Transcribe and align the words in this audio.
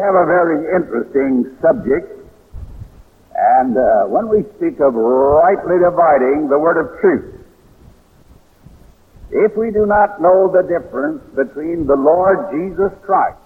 have 0.00 0.14
a 0.14 0.24
very 0.24 0.64
interesting 0.74 1.56
subject. 1.60 2.08
And 3.36 3.76
uh, 3.76 4.04
when 4.08 4.28
we 4.28 4.42
speak 4.56 4.80
of 4.80 4.94
rightly 4.94 5.76
dividing 5.76 6.48
the 6.48 6.58
word 6.58 6.80
of 6.80 7.00
truth, 7.00 7.36
if 9.30 9.56
we 9.56 9.70
do 9.70 9.86
not 9.86 10.20
know 10.20 10.50
the 10.50 10.62
difference 10.62 11.22
between 11.36 11.86
the 11.86 11.94
Lord 11.94 12.50
Jesus 12.50 12.90
Christ 13.04 13.38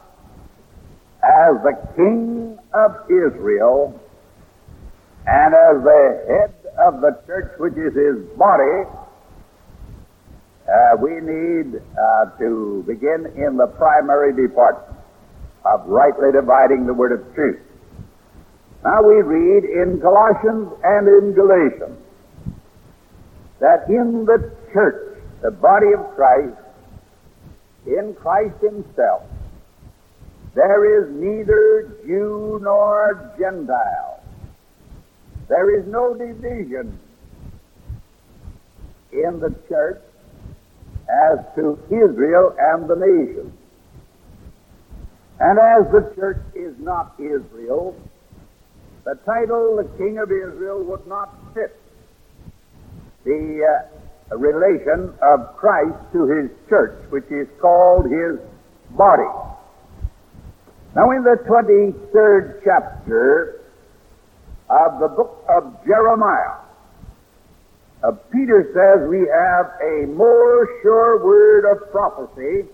as 1.23 1.59
the 1.63 1.77
King 1.97 2.59
of 2.73 2.97
Israel 3.11 4.01
and 5.27 5.55
as 5.55 5.83
the 5.83 6.25
head 6.29 6.55
of 6.79 7.01
the 7.01 7.19
church, 7.27 7.53
which 7.59 7.75
is 7.75 7.93
his 7.95 8.17
body, 8.39 8.89
uh, 10.69 10.97
we 11.03 11.21
need 11.21 11.77
uh, 11.77 12.25
to 12.39 12.85
begin 12.87 13.27
in 13.37 13.57
the 13.57 13.67
primary 13.77 14.33
department 14.33 14.94
of 15.65 15.87
rightly 15.87 16.33
dividing 16.33 16.87
the 16.87 16.95
word 16.95 17.13
of 17.13 17.35
truth. 17.35 17.61
Now 18.85 19.03
we 19.03 19.23
read 19.23 19.65
in 19.65 20.01
Colossians 20.01 20.69
and 20.85 21.09
in 21.09 21.33
Galatians 21.33 21.99
that 23.61 23.89
in 23.89 24.27
the 24.27 24.53
church, 24.73 25.19
the 25.41 25.51
body 25.51 25.93
of 25.97 26.15
Christ, 26.15 26.57
in 27.87 28.15
Christ 28.15 28.61
himself, 28.61 29.23
there 30.55 31.03
is 31.03 31.11
neither 31.15 31.97
Jew 32.07 32.61
nor 32.63 33.33
Gentile. 33.39 34.23
There 35.49 35.79
is 35.79 35.87
no 35.87 36.15
division 36.15 36.99
in 39.13 39.41
the 39.41 39.55
church 39.69 40.01
as 41.09 41.39
to 41.57 41.79
Israel 41.91 42.55
and 42.59 42.89
the 42.89 42.97
nation. 42.97 43.53
And 45.41 45.59
as 45.59 45.91
the 45.91 46.13
church 46.15 46.43
is 46.55 46.75
not 46.79 47.15
Israel, 47.19 47.97
the 49.05 49.17
title 49.27 49.77
the 49.77 49.89
King 49.99 50.19
of 50.19 50.31
Israel 50.31 50.83
would 50.85 51.07
not 51.07 51.35
fit 51.53 51.79
the 53.25 53.65
uh, 54.31 54.37
relation 54.37 55.13
of 55.21 55.57
Christ 55.57 55.97
to 56.13 56.27
his 56.27 56.51
church, 56.69 56.99
which 57.11 57.31
is 57.31 57.49
called 57.61 58.07
his 58.11 58.39
body. 58.91 59.29
Now, 60.95 61.11
in 61.11 61.25
the 61.25 61.37
23rd 61.49 62.61
chapter 62.65 63.61
of 64.71 65.01
the 65.01 65.09
book 65.09 65.45
of 65.49 65.85
Jeremiah, 65.85 66.61
uh, 68.05 68.13
Peter 68.31 68.71
says 68.73 69.09
we 69.09 69.27
have 69.27 69.73
a 69.83 70.07
more 70.15 70.69
sure 70.83 71.25
word 71.25 71.65
of 71.65 71.91
prophecy, 71.91 72.69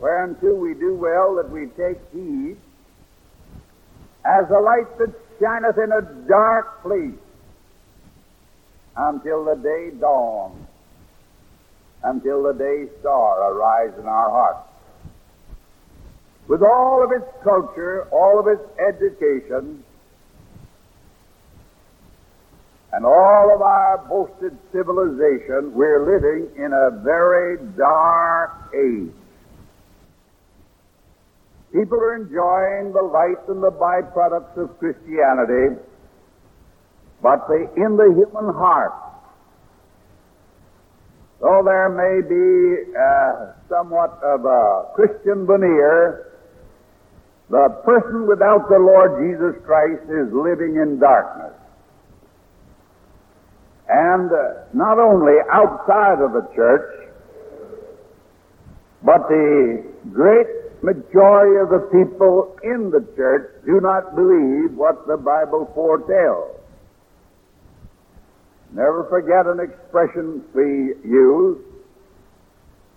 whereunto 0.00 0.54
we 0.54 0.74
do 0.74 0.94
well 0.94 1.36
that 1.36 1.50
we 1.50 1.66
take 1.76 1.98
heed, 2.12 2.56
as 4.24 4.50
a 4.50 4.58
light 4.58 4.98
that 4.98 5.12
shineth 5.38 5.78
in 5.78 5.92
a 5.92 6.02
dark 6.28 6.82
place 6.82 7.14
until 8.96 9.44
the 9.44 9.56
day 9.56 9.90
dawns, 9.98 10.66
until 12.02 12.42
the 12.42 12.52
day 12.52 12.88
star 13.00 13.52
arise 13.52 13.92
in 13.98 14.06
our 14.06 14.30
hearts. 14.30 14.66
With 16.48 16.62
all 16.62 17.04
of 17.04 17.12
its 17.12 17.30
culture, 17.44 18.08
all 18.10 18.40
of 18.40 18.46
its 18.46 18.62
education, 18.78 19.84
and 22.92 23.06
all 23.06 23.54
of 23.54 23.62
our 23.62 23.98
boasted 24.08 24.58
civilization, 24.72 25.72
we're 25.74 26.04
living 26.04 26.50
in 26.56 26.72
a 26.72 26.90
very 26.90 27.56
dark 27.76 28.50
age. 28.74 29.12
People 31.72 31.98
are 31.98 32.16
enjoying 32.16 32.92
the 32.92 33.02
light 33.02 33.38
and 33.46 33.62
the 33.62 33.70
byproducts 33.70 34.56
of 34.56 34.76
Christianity, 34.80 35.78
but 37.22 37.46
in 37.76 37.96
the 37.96 38.10
human 38.10 38.52
heart, 38.54 38.92
though 41.40 41.62
there 41.64 41.88
may 41.88 42.26
be 42.26 42.90
uh, 42.90 43.52
somewhat 43.68 44.18
of 44.22 44.44
a 44.44 44.90
Christian 44.94 45.46
veneer, 45.46 46.26
the 47.50 47.68
person 47.84 48.26
without 48.26 48.68
the 48.68 48.78
Lord 48.78 49.22
Jesus 49.22 49.62
Christ 49.64 50.02
is 50.10 50.32
living 50.32 50.74
in 50.74 50.98
darkness. 50.98 51.54
And 53.88 54.30
uh, 54.30 54.66
not 54.72 54.98
only 54.98 55.34
outside 55.52 56.22
of 56.22 56.32
the 56.32 56.48
church, 56.54 57.10
but 59.02 59.28
the 59.28 59.84
great 60.12 60.46
majority 60.82 61.60
of 61.60 61.68
the 61.68 61.86
people 61.92 62.56
in 62.62 62.90
the 62.90 63.04
church 63.16 63.50
do 63.66 63.80
not 63.80 64.14
believe 64.14 64.76
what 64.76 65.06
the 65.06 65.16
Bible 65.16 65.70
foretells. 65.74 66.56
Never 68.72 69.06
forget 69.10 69.46
an 69.46 69.60
expression 69.60 70.42
we 70.54 70.94
use 71.08 71.58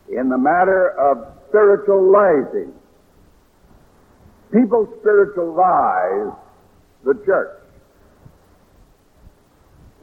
in 0.09 0.29
the 0.29 0.37
matter 0.37 0.91
of 0.99 1.33
spiritualizing. 1.49 2.73
People 4.51 4.87
spiritualize 4.99 6.31
the 7.03 7.15
church. 7.25 7.59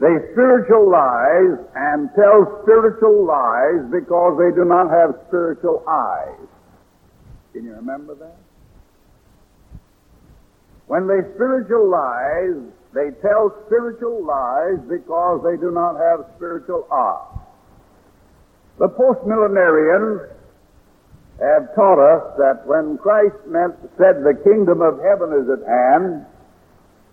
They 0.01 0.17
spiritualize 0.33 1.61
and 1.77 2.11
tell 2.17 2.61
spiritual 2.63 3.27
lies 3.27 3.85
because 3.93 4.41
they 4.41 4.51
do 4.57 4.65
not 4.65 4.91
have 4.91 5.15
spiritual 5.29 5.85
eyes. 5.87 6.50
Can 7.53 7.65
you 7.65 7.75
remember 7.75 8.15
that? 8.15 8.37
When 10.87 11.07
they 11.07 11.21
spiritualize, 11.35 12.63
they 12.95 13.11
tell 13.23 13.55
spiritual 13.67 14.25
lies 14.25 14.79
because 14.89 15.41
they 15.45 15.57
do 15.57 15.71
not 15.71 15.95
have 15.97 16.27
spiritual 16.37 16.87
eyes. 16.91 17.39
The 18.79 18.89
postmillenarians 18.89 20.31
have 21.39 21.75
taught 21.75 22.01
us 22.01 22.37
that 22.39 22.67
when 22.67 22.99
Christ 22.99 23.37
meant, 23.47 23.75
said 23.99 24.25
the 24.25 24.35
kingdom 24.43 24.83
of 24.83 24.99
heaven 24.99 25.33
is 25.33 25.49
at 25.49 25.67
hand, 25.67 26.27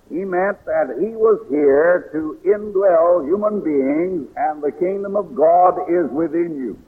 he 0.10 0.24
meant 0.24 0.64
that 0.66 0.98
he 1.00 1.16
was 1.16 1.40
here 1.50 2.10
to 2.14 2.40
indwell 2.48 3.26
human 3.28 3.60
beings 3.60 4.28
and 4.38 4.64
the 4.64 4.72
kingdom 4.72 5.16
of 5.16 5.36
God 5.36 5.86
is 5.88 6.10
within 6.12 6.56
you. 6.58 6.80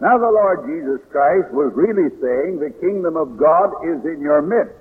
Now 0.00 0.16
the 0.18 0.30
Lord 0.30 0.66
Jesus 0.66 1.02
Christ 1.10 1.50
was 1.50 1.72
really 1.74 2.08
saying 2.22 2.62
the 2.62 2.70
kingdom 2.78 3.16
of 3.16 3.36
God 3.36 3.82
is 3.82 3.98
in 4.06 4.20
your 4.20 4.42
midst. 4.42 4.78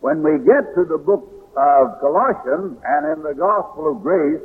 When 0.00 0.22
we 0.22 0.40
get 0.44 0.74
to 0.74 0.84
the 0.88 0.98
book 0.98 1.28
of 1.56 2.00
Colossians 2.00 2.80
and 2.80 3.02
in 3.12 3.22
the 3.22 3.36
gospel 3.36 3.92
of 3.92 4.02
grace, 4.02 4.40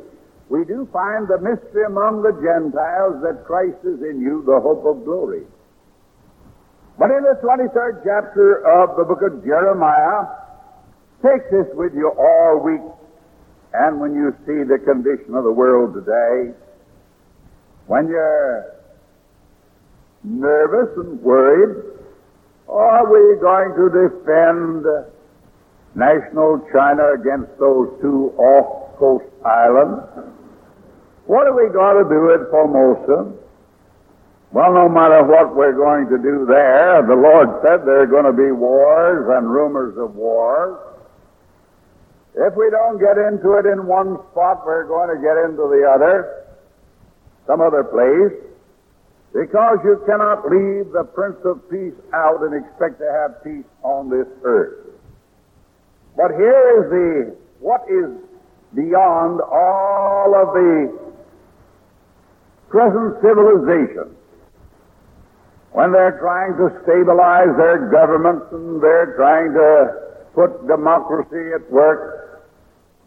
we 0.48 0.64
do 0.64 0.88
find 0.92 1.26
the 1.28 1.40
mystery 1.40 1.84
among 1.84 2.22
the 2.22 2.36
Gentiles 2.40 3.20
that 3.24 3.44
Christ 3.44 3.80
is 3.84 4.00
in 4.04 4.20
you, 4.20 4.44
the 4.44 4.60
hope 4.60 4.84
of 4.84 5.04
glory. 5.04 5.44
But 6.98 7.10
in 7.10 7.22
the 7.24 7.36
23rd 7.40 8.04
chapter 8.04 8.64
of 8.64 8.96
the 8.96 9.04
book 9.04 9.22
of 9.22 9.44
Jeremiah, 9.44 10.28
Take 11.22 11.50
this 11.50 11.66
with 11.74 11.94
you 11.94 12.12
all 12.16 12.62
week, 12.62 12.80
and 13.74 13.98
when 13.98 14.14
you 14.14 14.30
see 14.46 14.62
the 14.62 14.78
condition 14.78 15.34
of 15.34 15.42
the 15.42 15.50
world 15.50 15.94
today, 15.94 16.54
when 17.88 18.06
you're 18.06 18.77
nervous 20.28 20.92
and 20.96 21.20
worried, 21.22 21.84
are 22.68 23.04
we 23.08 23.40
going 23.40 23.72
to 23.80 23.88
defend 23.88 24.84
national 25.94 26.60
China 26.72 27.16
against 27.16 27.48
those 27.58 27.88
two 28.00 28.36
off-coast 28.36 29.24
islands? 29.44 30.04
What 31.24 31.46
are 31.46 31.56
we 31.56 31.72
going 31.72 32.04
to 32.04 32.08
do 32.08 32.32
at 32.36 32.50
Formosa? 32.50 33.32
Well, 34.52 34.72
no 34.72 34.88
matter 34.88 35.24
what 35.24 35.54
we're 35.54 35.76
going 35.76 36.08
to 36.08 36.16
do 36.16 36.46
there, 36.46 37.04
the 37.04 37.16
Lord 37.16 37.48
said 37.64 37.84
there 37.84 38.00
are 38.02 38.06
going 38.06 38.24
to 38.24 38.32
be 38.32 38.52
wars 38.52 39.28
and 39.36 39.48
rumors 39.48 39.96
of 39.98 40.14
wars. 40.14 40.76
If 42.34 42.54
we 42.56 42.70
don't 42.70 42.98
get 43.00 43.18
into 43.18 43.58
it 43.58 43.66
in 43.66 43.86
one 43.86 44.16
spot, 44.30 44.64
we're 44.64 44.88
going 44.88 45.14
to 45.14 45.20
get 45.20 45.36
into 45.44 45.68
the 45.68 45.84
other, 45.84 46.46
some 47.46 47.60
other 47.60 47.84
place, 47.84 48.32
because 49.32 49.78
you 49.84 50.02
cannot 50.06 50.48
leave 50.48 50.92
the 50.92 51.04
Prince 51.04 51.38
of 51.44 51.60
Peace 51.70 51.94
out 52.14 52.42
and 52.42 52.54
expect 52.54 52.98
to 52.98 53.08
have 53.10 53.44
peace 53.44 53.68
on 53.82 54.08
this 54.08 54.26
earth. 54.42 54.86
But 56.16 56.32
here 56.32 56.82
is 56.82 56.90
the, 56.90 57.36
what 57.60 57.82
is 57.88 58.10
beyond 58.74 59.40
all 59.40 60.34
of 60.34 60.54
the 60.54 61.12
present 62.68 63.20
civilization. 63.22 64.16
When 65.72 65.92
they're 65.92 66.18
trying 66.18 66.56
to 66.56 66.72
stabilize 66.82 67.52
their 67.56 67.88
governments 67.92 68.46
and 68.52 68.82
they're 68.82 69.14
trying 69.16 69.52
to 69.52 70.32
put 70.34 70.66
democracy 70.66 71.52
at 71.54 71.70
work, 71.70 72.48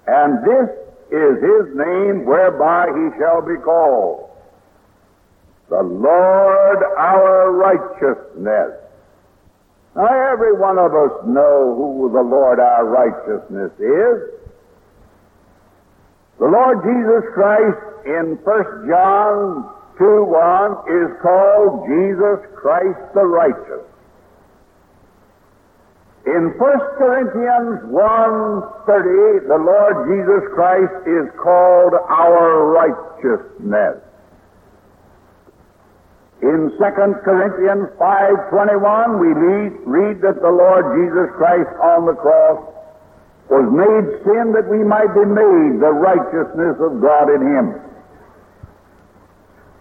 And 0.07 0.43
this 0.43 0.69
is 1.11 1.33
his 1.41 1.75
name 1.75 2.25
whereby 2.25 2.87
he 2.91 3.19
shall 3.19 3.41
be 3.41 3.55
called. 3.63 4.29
The 5.69 5.81
Lord 5.81 6.83
our 6.97 7.51
righteousness. 7.51 8.81
Now 9.95 10.31
every 10.31 10.53
one 10.53 10.77
of 10.77 10.93
us 10.93 11.25
know 11.25 11.73
who 11.75 12.11
the 12.11 12.21
Lord 12.21 12.59
our 12.59 12.85
righteousness 12.85 13.71
is. 13.79 14.35
The 16.37 16.47
Lord 16.51 16.83
Jesus 16.83 17.23
Christ 17.33 17.79
in 18.05 18.37
1 18.43 18.87
John 18.89 19.71
2 19.97 20.25
1 20.25 20.71
is 20.91 21.17
called 21.23 21.87
Jesus 21.87 22.43
Christ 22.59 22.99
the 23.15 23.23
righteous. 23.23 23.87
In 26.25 26.57
1 26.57 26.97
Corinthians 26.97 27.85
1.30, 27.93 29.45
the 29.45 29.61
Lord 29.61 29.95
Jesus 30.09 30.41
Christ 30.57 31.05
is 31.05 31.29
called 31.37 31.93
our 31.93 32.65
righteousness. 32.73 34.01
In 36.41 36.73
2 36.73 36.81
Corinthians 37.21 37.93
5.21, 38.01 39.21
we 39.21 39.29
read, 39.37 39.71
read 39.85 40.21
that 40.25 40.41
the 40.41 40.49
Lord 40.49 40.97
Jesus 40.97 41.29
Christ 41.37 41.69
on 41.77 42.09
the 42.09 42.17
cross 42.17 42.73
was 43.49 43.69
made 43.69 44.05
sin 44.25 44.49
that 44.57 44.65
we 44.65 44.81
might 44.81 45.13
be 45.13 45.29
made 45.29 45.77
the 45.77 45.93
righteousness 45.93 46.75
of 46.81 47.05
God 47.05 47.29
in 47.29 47.41
Him. 47.45 47.65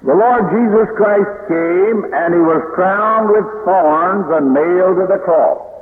The 0.04 0.12
Lord 0.12 0.44
Jesus 0.52 0.88
Christ 1.00 1.32
came 1.48 2.04
and 2.12 2.36
He 2.36 2.44
was 2.44 2.60
crowned 2.76 3.32
with 3.32 3.48
thorns 3.64 4.28
and 4.28 4.52
nailed 4.52 5.00
to 5.00 5.06
the 5.08 5.24
cross. 5.24 5.73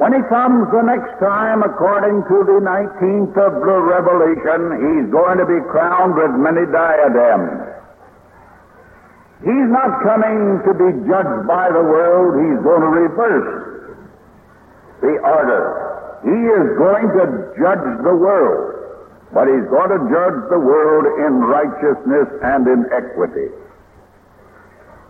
When 0.00 0.16
he 0.16 0.22
comes 0.32 0.64
the 0.72 0.80
next 0.80 1.12
time, 1.20 1.60
according 1.60 2.24
to 2.24 2.36
the 2.48 2.64
19th 2.64 3.36
of 3.36 3.52
the 3.60 3.76
Revelation, 3.84 4.60
he's 4.80 5.12
going 5.12 5.36
to 5.36 5.44
be 5.44 5.60
crowned 5.68 6.16
with 6.16 6.32
many 6.40 6.64
diadems. 6.72 7.68
He's 9.44 9.68
not 9.68 10.00
coming 10.00 10.64
to 10.64 10.72
be 10.72 10.88
judged 11.04 11.44
by 11.44 11.68
the 11.68 11.84
world, 11.84 12.32
he's 12.32 12.64
going 12.64 12.80
to 12.80 12.92
reverse 12.96 13.52
the 15.04 15.20
order. 15.20 15.64
He 16.24 16.38
is 16.48 16.66
going 16.80 17.08
to 17.20 17.24
judge 17.60 17.84
the 18.00 18.16
world, 18.16 18.72
but 19.36 19.52
he's 19.52 19.68
going 19.68 19.92
to 19.92 20.00
judge 20.08 20.40
the 20.48 20.64
world 20.64 21.12
in 21.28 21.44
righteousness 21.44 22.28
and 22.40 22.64
in 22.72 22.88
equity. 22.88 23.52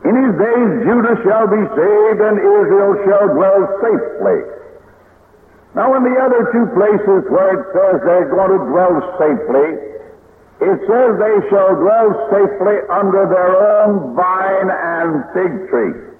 In 0.02 0.14
his 0.18 0.34
days 0.34 0.70
Judah 0.82 1.14
shall 1.22 1.46
be 1.46 1.62
saved 1.78 2.20
and 2.26 2.42
Israel 2.42 2.92
shall 3.06 3.26
dwell 3.38 3.62
safely. 3.86 4.59
Now, 5.74 5.94
in 5.94 6.02
the 6.02 6.16
other 6.18 6.50
two 6.50 6.66
places 6.74 7.30
where 7.30 7.50
it 7.54 7.62
says 7.70 8.02
they're 8.02 8.30
going 8.30 8.58
to 8.58 8.62
dwell 8.74 8.94
safely, 9.22 9.68
it 10.60 10.78
says 10.84 11.08
they 11.16 11.38
shall 11.48 11.78
dwell 11.78 12.10
safely 12.28 12.76
under 12.90 13.30
their 13.30 13.52
own 13.80 14.12
vine 14.18 14.68
and 14.68 15.24
fig 15.32 15.70
tree. 15.70 16.10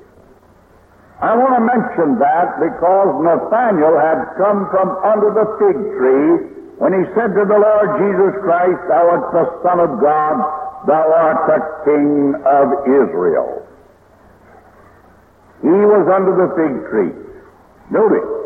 I 1.20 1.36
want 1.36 1.52
to 1.52 1.64
mention 1.66 2.16
that 2.16 2.56
because 2.56 3.10
Nathanael 3.20 4.00
had 4.00 4.24
come 4.40 4.70
from 4.72 4.96
under 5.04 5.34
the 5.36 5.44
fig 5.60 5.76
tree 5.98 6.56
when 6.80 6.96
he 6.96 7.04
said 7.12 7.36
to 7.36 7.44
the 7.44 7.60
Lord 7.60 7.88
Jesus 8.00 8.32
Christ, 8.40 8.80
Thou 8.88 9.04
art 9.04 9.28
the 9.36 9.44
Son 9.60 9.84
of 9.84 10.00
God, 10.00 10.40
Thou 10.88 11.04
art 11.12 11.40
the 11.44 11.60
King 11.84 12.32
of 12.40 12.66
Israel. 12.88 13.60
He 15.60 15.68
was 15.68 16.08
under 16.08 16.32
the 16.32 16.48
fig 16.56 16.74
tree. 16.88 17.12
Notice, 17.92 18.40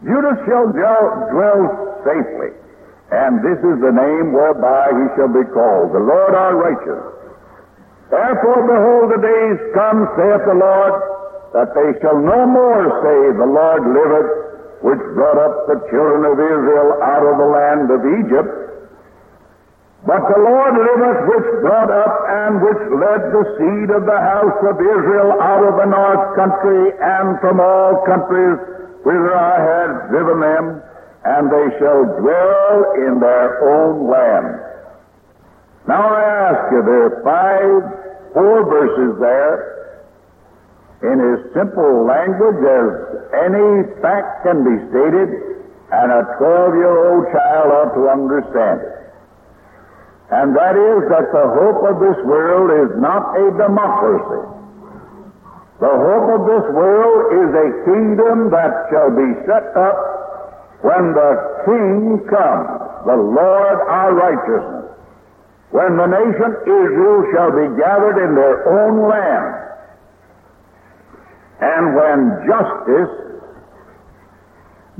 Judah 0.00 0.36
shall 0.48 0.72
dwell 0.72 1.60
safely, 2.08 2.56
and 3.12 3.44
this 3.44 3.60
is 3.60 3.76
the 3.84 3.92
name 3.92 4.32
whereby 4.32 4.88
he 4.96 5.06
shall 5.12 5.28
be 5.28 5.44
called, 5.52 5.92
the 5.92 6.00
Lord 6.00 6.32
our 6.32 6.56
righteous. 6.56 7.04
Therefore, 8.08 8.64
behold, 8.64 9.06
the 9.12 9.20
days 9.20 9.58
come, 9.76 10.08
saith 10.16 10.44
the 10.48 10.56
Lord, 10.56 10.94
that 11.52 11.70
they 11.76 12.00
shall 12.00 12.16
no 12.16 12.48
more 12.48 12.82
say, 13.04 13.18
The 13.36 13.50
Lord 13.50 13.82
liveth, 13.92 14.30
which 14.80 15.02
brought 15.12 15.36
up 15.36 15.68
the 15.68 15.78
children 15.92 16.24
of 16.24 16.40
Israel 16.40 16.96
out 17.04 17.24
of 17.26 17.36
the 17.36 17.50
land 17.52 17.86
of 17.92 18.00
Egypt. 18.24 18.50
But 20.08 20.24
the 20.32 20.40
Lord 20.40 20.74
liveth, 20.80 21.20
which 21.28 21.48
brought 21.60 21.92
up 21.92 22.14
and 22.24 22.64
which 22.64 22.82
led 22.88 23.20
the 23.36 23.44
seed 23.60 23.88
of 23.92 24.08
the 24.08 24.20
house 24.32 24.60
of 24.64 24.80
Israel 24.80 25.36
out 25.44 25.60
of 25.60 25.76
the 25.76 25.92
north 25.92 26.24
country 26.40 26.96
and 26.96 27.36
from 27.44 27.60
all 27.60 28.00
countries 28.08 28.79
whither 29.04 29.34
I 29.34 29.56
had 29.60 30.10
driven 30.10 30.40
them, 30.40 30.82
and 31.24 31.50
they 31.52 31.66
shall 31.78 32.04
dwell 32.20 32.72
in 32.96 33.20
their 33.20 33.48
own 33.64 34.08
land. 34.08 34.70
Now 35.88 36.04
I 36.04 36.22
ask 36.52 36.72
you, 36.72 36.82
there 36.84 37.04
are 37.08 37.16
five, 37.24 38.32
four 38.32 38.64
verses 38.68 39.20
there. 39.20 39.76
In 41.00 41.16
as 41.16 41.40
simple 41.56 42.04
language 42.04 42.60
as 42.60 42.88
any 43.32 43.88
fact 44.04 44.44
can 44.44 44.64
be 44.64 44.76
stated, 44.92 45.50
and 45.92 46.12
a 46.12 46.22
12 46.38 46.74
year 46.76 46.92
old 46.92 47.24
child 47.32 47.68
ought 47.72 47.94
to 47.96 48.04
understand 48.08 48.80
it. 48.84 49.00
And 50.30 50.54
that 50.54 50.76
is 50.76 51.08
that 51.10 51.32
the 51.32 51.46
hope 51.58 51.82
of 51.90 51.98
this 51.98 52.18
world 52.24 52.70
is 52.70 53.00
not 53.00 53.34
a 53.34 53.50
democracy. 53.58 54.49
The 55.80 55.88
hope 55.88 56.28
of 56.36 56.42
this 56.44 56.66
world 56.76 57.20
is 57.40 57.50
a 57.56 57.68
kingdom 57.88 58.52
that 58.52 58.72
shall 58.92 59.08
be 59.16 59.32
set 59.48 59.64
up 59.72 59.96
when 60.84 61.12
the 61.16 61.32
King 61.64 62.20
comes, 62.28 62.68
the 63.08 63.16
Lord 63.16 63.78
our 63.88 64.12
righteousness. 64.12 64.92
When 65.72 65.96
the 65.96 66.04
nation 66.04 66.50
Israel 66.68 67.20
shall 67.32 67.52
be 67.56 67.80
gathered 67.80 68.20
in 68.20 68.34
their 68.34 68.56
own 68.68 69.08
land. 69.08 69.48
And 71.60 71.84
when 71.96 72.18
justice, 72.44 73.12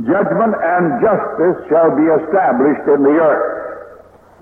judgment 0.04 0.54
and 0.56 0.84
justice 1.04 1.60
shall 1.68 1.92
be 1.92 2.08
established 2.08 2.88
in 2.88 3.04
the 3.04 3.16
earth. 3.20 3.48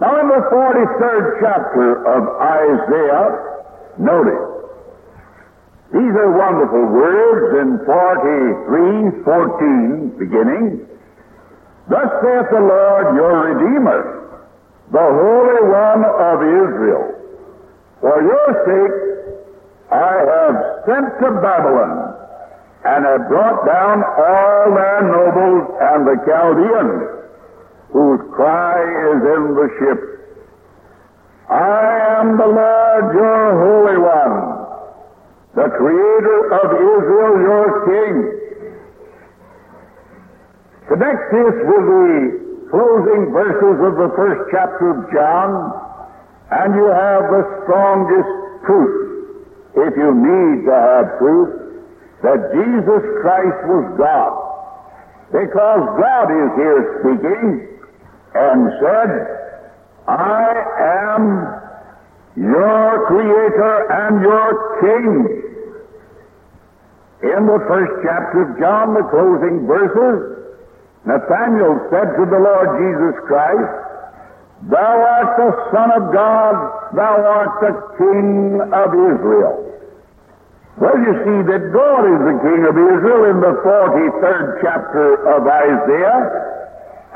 Now 0.01 0.21
in 0.21 0.29
the 0.29 0.43
43rd 0.55 1.25
chapter 1.43 2.07
of 2.07 2.23
Isaiah, 2.39 3.27
notice, 3.99 4.58
these 5.93 6.15
are 6.21 6.31
wonderful 6.37 6.85
words 6.93 7.49
in 7.65 7.81
43, 7.89 9.25
14, 9.25 10.21
beginning. 10.21 10.85
Thus 11.89 12.09
saith 12.21 12.49
the 12.53 12.61
Lord 12.61 13.17
your 13.17 13.57
Redeemer, 13.57 14.01
the 14.93 15.01
Holy 15.01 15.61
One 15.65 16.05
of 16.05 16.37
Israel. 16.45 17.19
For 18.01 18.21
your 18.21 18.49
sake 18.69 19.09
I 19.91 20.13
have 20.29 20.57
sent 20.85 21.09
to 21.25 21.29
Babylon 21.41 22.15
and 22.85 23.05
have 23.05 23.29
brought 23.29 23.65
down 23.65 24.05
all 24.05 24.75
their 24.77 25.01
nobles 25.09 25.73
and 25.81 26.07
the 26.07 26.17
Chaldeans, 26.29 27.01
whose 27.93 28.21
cry 28.37 28.77
is 28.77 29.21
in 29.25 29.43
the 29.57 29.69
ship. 29.81 30.01
I 31.49 32.21
am 32.21 32.37
the 32.37 32.47
Lord 32.47 33.15
your 33.17 33.45
Holy 33.57 33.97
One, 33.97 34.58
the 35.59 35.71
Creator 35.75 36.39
of 36.55 36.69
Israel 36.71 37.35
your 37.43 37.67
King. 37.91 38.15
Connect 40.87 41.23
this 41.35 41.57
with 41.67 41.85
the 41.91 42.15
closing 42.71 43.35
verses 43.35 43.77
of 43.83 43.95
the 43.99 44.11
first 44.15 44.55
chapter 44.55 44.95
of 44.95 45.11
John, 45.11 45.51
and 46.55 46.79
you 46.79 46.87
have 46.87 47.27
the 47.35 47.43
strongest 47.67 48.31
proof, 48.63 48.95
if 49.83 49.99
you 49.99 50.15
need 50.15 50.63
to 50.71 50.77
have 50.79 51.19
proof, 51.19 51.51
that 52.23 52.39
Jesus 52.55 53.03
Christ 53.19 53.59
was 53.67 53.99
God. 53.99 54.39
Because 55.35 55.83
God 55.99 56.31
is 56.39 56.51
here 56.55 56.83
speaking 57.03 57.83
and 58.39 58.59
said, 58.79 59.11
I 60.07 60.55
am 61.11 61.23
your 62.47 63.07
Creator 63.11 63.75
and 63.91 64.23
your 64.23 64.49
King. 64.87 65.38
In 67.19 67.51
the 67.51 67.59
first 67.67 67.93
chapter 68.07 68.47
of 68.47 68.59
John, 68.63 68.95
the 68.95 69.03
closing 69.11 69.67
verses, 69.67 70.39
Nathanael 71.03 71.83
said 71.91 72.15
to 72.15 72.25
the 72.31 72.39
Lord 72.39 72.69
Jesus 72.79 73.17
Christ, 73.27 73.75
Thou 74.71 74.95
art 75.03 75.31
the 75.35 75.51
Son 75.75 75.89
of 75.99 76.13
God, 76.15 76.55
thou 76.95 77.15
art 77.19 77.55
the 77.59 77.75
King 77.99 78.61
of 78.71 78.89
Israel. 78.95 79.67
Well, 80.79 80.95
you 80.95 81.15
see 81.27 81.41
that 81.51 81.63
God 81.75 82.03
is 82.07 82.21
the 82.23 82.39
King 82.39 82.63
of 82.71 82.75
Israel 82.79 83.23
in 83.35 83.39
the 83.43 83.55
43rd 83.67 84.63
chapter 84.63 85.19
of 85.35 85.43
Isaiah, 85.43 86.23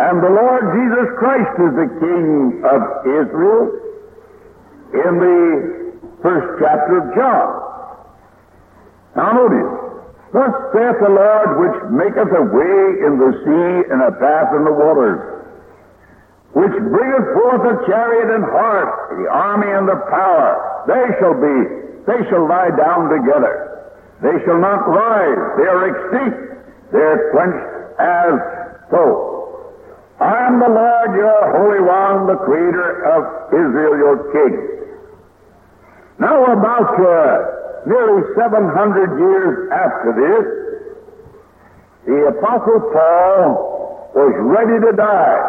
and 0.02 0.18
the 0.18 0.34
Lord 0.34 0.62
Jesus 0.74 1.08
Christ 1.14 1.54
is 1.62 1.72
the 1.78 1.90
King 2.02 2.58
of 2.66 2.80
Israel 3.06 3.70
in 4.98 5.12
the 5.18 5.38
first 6.22 6.58
chapter 6.58 7.06
of 7.06 7.14
John. 7.14 7.48
Now 9.14 9.32
notice, 9.32 9.81
Thus 10.32 10.52
saith 10.72 10.98
the 11.04 11.12
Lord, 11.12 11.48
which 11.60 11.76
maketh 11.92 12.32
a 12.32 12.44
way 12.48 12.80
in 13.04 13.20
the 13.20 13.32
sea 13.44 13.92
and 13.92 14.00
a 14.00 14.12
path 14.16 14.56
in 14.56 14.64
the 14.64 14.72
waters, 14.72 15.20
which 16.56 16.72
bringeth 16.72 17.26
forth 17.36 17.64
a 17.68 17.76
chariot 17.84 18.28
and 18.32 18.44
horse, 18.44 18.94
the 19.20 19.28
army 19.28 19.68
and 19.68 19.88
the 19.88 20.00
power. 20.08 20.84
They 20.88 21.04
shall 21.20 21.36
be 21.36 21.82
they 22.06 22.18
shall 22.28 22.48
lie 22.48 22.74
down 22.74 23.10
together. 23.10 23.86
They 24.22 24.34
shall 24.44 24.58
not 24.58 24.86
rise. 24.88 25.42
They 25.58 25.68
are 25.70 25.82
extinct. 25.86 26.38
They 26.90 26.98
are 26.98 27.30
quenched 27.30 27.68
as 27.98 28.32
smoke. 28.90 29.28
I 30.18 30.46
am 30.46 30.58
the 30.58 30.68
Lord 30.70 31.10
your 31.14 31.42
Holy 31.58 31.82
One, 31.82 32.26
the 32.26 32.38
Creator 32.42 32.90
of 33.06 33.22
Israel, 33.54 33.94
your 33.98 34.16
King. 34.34 34.54
Now, 36.18 36.44
about 36.52 36.94
uh, 36.98 37.51
nearly 37.86 38.22
700 38.36 39.18
years 39.18 39.70
after 39.72 40.10
this, 40.14 40.44
the 42.06 42.34
Apostle 42.34 42.80
Paul 42.92 44.10
was 44.14 44.34
ready 44.42 44.78
to 44.86 44.92
die. 44.96 45.40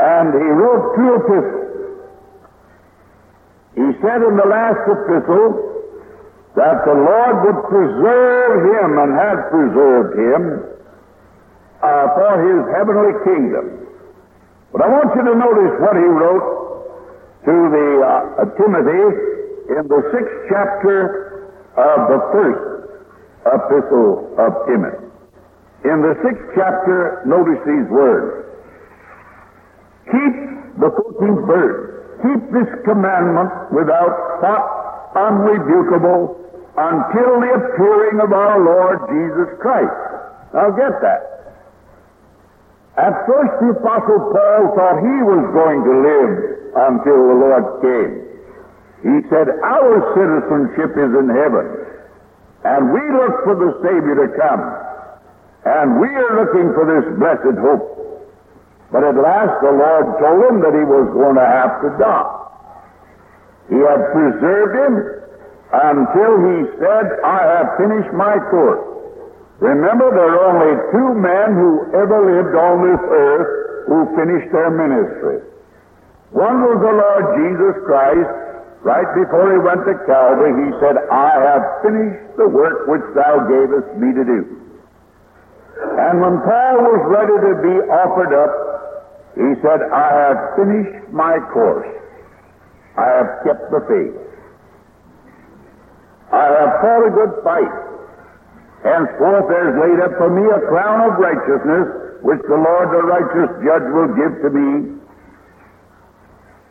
And 0.00 0.32
he 0.34 0.48
wrote 0.50 0.96
two 0.96 1.10
epistles. 1.20 1.60
He 3.74 3.86
said 4.02 4.20
in 4.22 4.34
the 4.36 4.48
last 4.48 4.82
epistle 4.88 5.70
that 6.56 6.84
the 6.84 6.96
Lord 6.96 7.34
would 7.46 7.60
preserve 7.70 8.52
him 8.66 8.98
and 8.98 9.10
had 9.14 9.38
preserved 9.50 10.18
him 10.18 10.42
uh, 11.82 12.06
for 12.18 12.32
his 12.42 12.60
heavenly 12.74 13.14
kingdom. 13.24 13.86
But 14.72 14.82
I 14.82 14.88
want 14.88 15.14
you 15.14 15.22
to 15.22 15.34
notice 15.34 15.74
what 15.80 15.96
he 15.96 16.08
wrote 16.08 16.46
to 17.46 17.54
the 17.70 17.88
uh, 18.02 18.44
Timothy 18.58 19.39
in 19.78 19.86
the 19.86 20.02
sixth 20.10 20.36
chapter 20.50 21.50
of 21.78 21.98
the 22.10 22.20
first 22.34 22.66
epistle 23.46 24.34
of 24.38 24.50
Timothy. 24.66 25.06
In 25.84 26.02
the 26.02 26.14
sixth 26.22 26.44
chapter, 26.54 27.22
notice 27.24 27.60
these 27.64 27.88
words. 27.88 28.46
Keep 30.10 30.34
the 30.82 30.90
14th 30.90 31.46
verse 31.46 31.90
keep 32.22 32.40
this 32.52 32.68
commandment 32.84 33.50
without 33.72 34.12
spot, 34.38 34.64
unrebukable, 35.16 36.36
until 36.76 37.30
the 37.40 37.50
appearing 37.56 38.20
of 38.20 38.32
our 38.32 38.60
Lord 38.60 38.98
Jesus 39.08 39.50
Christ. 39.60 40.00
Now 40.54 40.70
get 40.70 40.94
that. 41.00 41.22
At 42.96 43.14
first 43.24 43.52
the 43.64 43.70
Apostle 43.80 44.20
Paul 44.32 44.62
thought 44.76 44.98
he 45.00 45.18
was 45.24 45.42
going 45.56 45.80
to 45.80 45.94
live 46.04 46.32
until 46.76 47.20
the 47.24 47.36
Lord 47.40 47.64
came. 47.80 48.29
He 49.02 49.16
said, 49.32 49.48
Our 49.64 49.92
citizenship 50.12 50.92
is 50.96 51.12
in 51.16 51.28
heaven, 51.32 51.66
and 52.64 52.92
we 52.92 53.00
look 53.16 53.34
for 53.48 53.56
the 53.56 53.72
Savior 53.80 54.16
to 54.24 54.28
come, 54.36 54.62
and 55.64 56.00
we 56.00 56.08
are 56.08 56.32
looking 56.44 56.68
for 56.76 56.84
this 56.84 57.04
blessed 57.16 57.56
hope. 57.64 58.00
But 58.92 59.04
at 59.04 59.16
last 59.16 59.54
the 59.62 59.72
Lord 59.72 60.06
told 60.18 60.40
him 60.50 60.56
that 60.66 60.74
he 60.74 60.84
was 60.84 61.06
going 61.14 61.38
to 61.38 61.48
have 61.48 61.80
to 61.80 61.88
die. 61.96 62.40
He 63.70 63.78
had 63.78 64.02
preserved 64.10 64.74
him 64.74 64.94
until 65.70 66.32
he 66.42 66.58
said, 66.82 67.04
I 67.22 67.38
have 67.56 67.78
finished 67.78 68.10
my 68.12 68.34
course. 68.50 68.82
Remember, 69.62 70.10
there 70.10 70.34
are 70.34 70.44
only 70.50 70.74
two 70.90 71.10
men 71.20 71.54
who 71.54 71.86
ever 71.94 72.18
lived 72.18 72.56
on 72.58 72.76
this 72.82 73.02
earth 73.06 73.50
who 73.86 73.98
finished 74.18 74.50
their 74.50 74.72
ministry. 74.74 75.44
One 76.32 76.62
was 76.64 76.78
the 76.82 76.94
Lord 76.96 77.24
Jesus 77.38 77.74
Christ. 77.86 78.39
Right 78.80 79.08
before 79.12 79.52
he 79.52 79.60
went 79.60 79.84
to 79.84 79.94
Calvary, 80.08 80.56
he 80.56 80.68
said, 80.80 80.96
I 81.12 81.36
have 81.36 81.64
finished 81.84 82.36
the 82.40 82.48
work 82.48 82.88
which 82.88 83.04
thou 83.12 83.44
gavest 83.44 83.92
me 84.00 84.08
to 84.16 84.24
do. 84.24 84.40
And 86.00 86.20
when 86.20 86.40
Paul 86.40 86.76
was 86.88 87.02
ready 87.12 87.36
to 87.44 87.52
be 87.60 87.74
offered 87.92 88.32
up, 88.32 88.52
he 89.36 89.52
said, 89.60 89.84
I 89.84 90.08
have 90.16 90.38
finished 90.56 91.12
my 91.12 91.36
course. 91.52 91.88
I 92.96 93.06
have 93.20 93.28
kept 93.44 93.68
the 93.68 93.84
faith. 93.84 94.16
I 96.32 96.46
have 96.48 96.72
fought 96.80 97.04
a 97.04 97.12
good 97.12 97.32
fight. 97.44 97.74
Henceforth 98.80 99.44
there 99.52 99.66
is 99.70 99.76
laid 99.76 100.00
up 100.00 100.16
for 100.16 100.32
me 100.32 100.40
a 100.40 100.60
crown 100.72 101.04
of 101.04 101.20
righteousness, 101.20 102.24
which 102.24 102.40
the 102.48 102.56
Lord 102.56 102.88
the 102.96 103.04
righteous 103.04 103.50
judge 103.60 103.86
will 103.92 104.08
give 104.16 104.40
to 104.40 104.48
me 104.48 105.00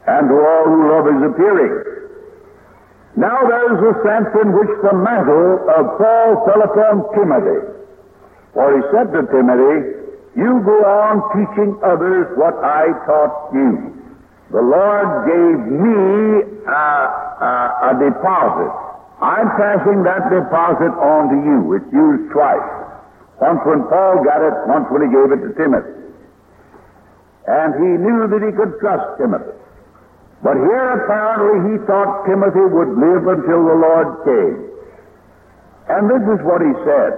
and 0.10 0.26
to 0.26 0.36
all 0.42 0.66
who 0.66 0.80
love 0.90 1.06
his 1.06 1.22
appearing. 1.22 1.99
Now 3.16 3.42
there 3.48 3.66
is 3.74 3.82
a 3.82 3.94
sense 4.06 4.30
in 4.42 4.54
which 4.54 4.74
the 4.86 4.94
mantle 4.94 5.66
of 5.66 5.98
Paul 5.98 6.28
fell 6.46 6.62
upon 6.62 7.10
Timothy. 7.18 7.62
For 8.54 8.68
he 8.76 8.82
said 8.94 9.14
to 9.14 9.26
Timothy, 9.34 9.98
you 10.38 10.62
go 10.66 10.78
on 10.86 11.26
teaching 11.34 11.74
others 11.82 12.28
what 12.38 12.54
I 12.62 12.94
taught 13.10 13.54
you. 13.54 13.98
The 14.52 14.62
Lord 14.62 15.10
gave 15.26 15.58
me 15.74 15.98
a, 16.66 16.86
a, 17.42 17.54
a 17.90 17.92
deposit. 17.98 18.74
I'm 19.22 19.50
passing 19.58 20.04
that 20.04 20.30
deposit 20.30 20.94
on 20.96 21.30
to 21.30 21.38
you. 21.44 21.74
It's 21.78 21.92
used 21.94 22.32
twice. 22.32 22.70
Once 23.42 23.60
when 23.66 23.84
Paul 23.90 24.24
got 24.24 24.42
it, 24.42 24.54
once 24.68 24.86
when 24.90 25.06
he 25.06 25.10
gave 25.12 25.30
it 25.34 25.42
to 25.44 25.52
Timothy. 25.54 25.98
And 27.48 27.74
he 27.76 27.90
knew 27.98 28.28
that 28.30 28.42
he 28.46 28.52
could 28.56 28.80
trust 28.80 29.18
Timothy. 29.18 29.58
But 30.42 30.56
here 30.56 30.88
apparently 31.04 31.56
he 31.68 31.76
thought 31.84 32.24
Timothy 32.24 32.64
would 32.64 32.96
live 32.96 33.28
until 33.28 33.62
the 33.68 33.76
Lord 33.76 34.08
came. 34.24 34.58
And 35.92 36.08
this 36.08 36.24
is 36.32 36.40
what 36.48 36.64
he 36.64 36.74
said. 36.88 37.14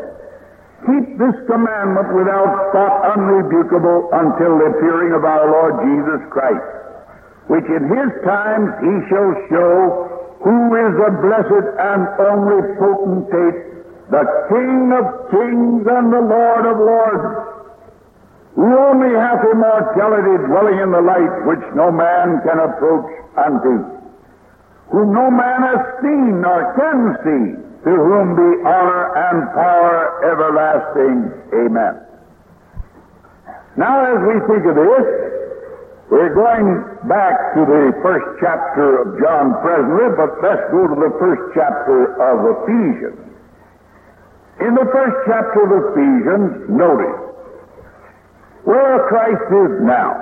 Keep 0.89 1.21
this 1.21 1.37
commandment 1.45 2.09
without 2.17 2.49
spot 2.73 3.13
unrebukable 3.13 4.09
until 4.09 4.57
the 4.57 4.73
appearing 4.73 5.13
of 5.13 5.21
our 5.21 5.45
Lord 5.45 5.73
Jesus 5.85 6.21
Christ, 6.33 6.65
which 7.45 7.67
in 7.69 7.85
his 7.85 8.09
time 8.25 8.73
he 8.81 8.93
shall 9.05 9.29
show 9.53 10.09
who 10.41 10.57
is 10.73 10.91
the 10.97 11.11
blessed 11.21 11.67
and 11.77 12.01
only 12.25 12.65
potentate, 12.81 13.85
the 14.09 14.25
King 14.49 14.89
of 14.97 15.05
kings 15.29 15.85
and 15.85 16.09
the 16.09 16.25
Lord 16.25 16.65
of 16.65 16.77
lords, 16.81 17.60
who 18.55 18.67
only 18.67 19.15
hath 19.15 19.43
immortality 19.47 20.35
dwelling 20.47 20.79
in 20.79 20.91
the 20.91 21.01
light 21.01 21.33
which 21.47 21.63
no 21.75 21.91
man 21.91 22.41
can 22.43 22.59
approach 22.59 23.09
unto, 23.37 23.85
whom 24.91 25.13
no 25.13 25.31
man 25.31 25.59
has 25.63 25.81
seen 26.03 26.41
nor 26.41 26.73
can 26.75 26.99
see, 27.23 27.43
to 27.87 27.91
whom 27.95 28.35
be 28.35 28.49
honor 28.67 29.03
and 29.15 29.49
power 29.55 30.21
everlasting. 30.27 31.31
Amen. 31.55 31.95
Now, 33.77 34.03
as 34.03 34.19
we 34.27 34.35
think 34.51 34.67
of 34.67 34.75
this, 34.75 35.07
We're 36.11 36.35
going 36.35 36.83
back 37.07 37.55
to 37.55 37.63
the 37.63 37.95
first 38.03 38.27
chapter 38.43 38.99
of 38.99 39.15
John 39.23 39.55
presently, 39.63 40.11
but 40.19 40.43
let's 40.43 40.67
go 40.67 40.83
to 40.91 40.97
the 41.07 41.15
first 41.15 41.55
chapter 41.55 42.19
of 42.19 42.51
Ephesians. 42.51 43.15
In 44.59 44.75
the 44.75 44.91
first 44.91 45.15
chapter 45.23 45.63
of 45.63 45.71
Ephesians, 45.71 46.67
notice 46.67 47.30
where 48.63 49.07
Christ 49.07 49.47
is 49.49 49.81
now. 49.83 50.15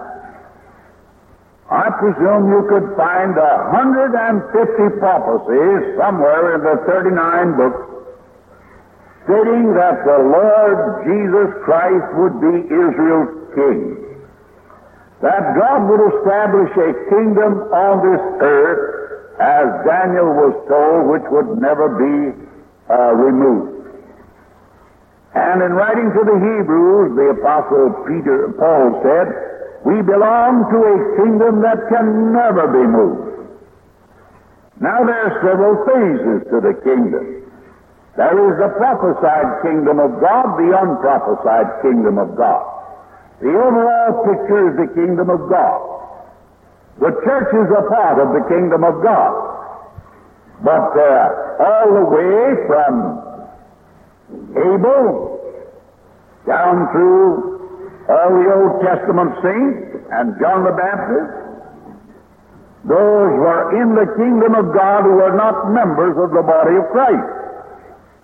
I 1.69 1.89
presume 2.01 2.49
you 2.49 2.65
could 2.65 2.97
find 2.97 3.37
a 3.37 3.53
150 3.71 4.99
prophecies 4.99 5.81
somewhere 6.01 6.57
in 6.57 6.61
the 6.65 6.81
39 6.85 7.57
books 7.57 7.83
stating 9.25 9.77
that 9.77 10.01
the 10.05 10.19
Lord 10.25 11.05
Jesus 11.05 11.49
Christ 11.61 12.07
would 12.17 12.41
be 12.41 12.65
Israel's 12.73 13.33
king 13.53 13.99
that 15.21 15.55
God 15.55 15.83
would 15.91 16.03
establish 16.15 16.71
a 16.79 16.91
kingdom 17.11 17.67
on 17.75 17.99
this 18.07 18.23
earth, 18.39 19.35
as 19.39 19.67
Daniel 19.83 20.31
was 20.31 20.55
told, 20.67 21.11
which 21.11 21.27
would 21.31 21.59
never 21.59 21.91
be 21.91 22.47
uh, 22.89 23.13
removed. 23.15 23.78
And 25.35 25.61
in 25.61 25.73
writing 25.77 26.09
to 26.09 26.21
the 26.25 26.37
Hebrews, 26.41 27.13
the 27.13 27.37
Apostle 27.37 28.01
Peter, 28.09 28.49
Paul 28.57 28.97
said, 29.05 29.27
We 29.85 30.01
belong 30.01 30.65
to 30.73 30.79
a 30.81 30.97
kingdom 31.21 31.61
that 31.61 31.85
can 31.93 32.33
never 32.33 32.65
be 32.65 32.81
moved. 32.81 33.29
Now 34.81 35.05
there 35.05 35.21
are 35.29 35.35
several 35.45 35.75
phases 35.85 36.49
to 36.49 36.57
the 36.65 36.73
kingdom. 36.81 37.45
There 38.17 38.35
is 38.51 38.57
the 38.57 38.73
prophesied 38.79 39.61
kingdom 39.61 39.99
of 39.99 40.19
God, 40.19 40.57
the 40.57 40.73
unprophesied 40.73 41.83
kingdom 41.83 42.17
of 42.17 42.35
God. 42.35 42.65
The 43.39 43.53
overall 43.53 44.25
picture 44.25 44.71
is 44.71 44.75
the 44.75 44.91
kingdom 44.97 45.29
of 45.29 45.47
God. 45.47 45.79
The 46.99 47.15
church 47.23 47.53
is 47.53 47.69
a 47.71 47.83
part 47.87 48.19
of 48.19 48.33
the 48.33 48.43
kingdom 48.49 48.83
of 48.83 48.99
God. 49.03 49.31
But 50.63 50.91
uh, 50.99 51.63
all 51.63 51.87
the 51.95 52.05
way 52.11 52.67
from 52.67 53.28
Abel 54.53 55.39
down 56.45 56.89
through 56.91 57.59
all 58.09 58.29
the 58.33 58.47
Old 58.49 58.73
Testament 58.81 59.31
saints 59.45 60.01
and 60.09 60.33
John 60.41 60.65
the 60.65 60.73
Baptist, 60.73 61.49
those 62.89 63.31
were 63.37 63.75
in 63.81 63.93
the 63.93 64.07
kingdom 64.17 64.55
of 64.55 64.73
God 64.73 65.03
who 65.03 65.21
were 65.21 65.35
not 65.35 65.69
members 65.69 66.17
of 66.17 66.31
the 66.33 66.41
body 66.41 66.79
of 66.79 66.89
Christ. 66.89 67.29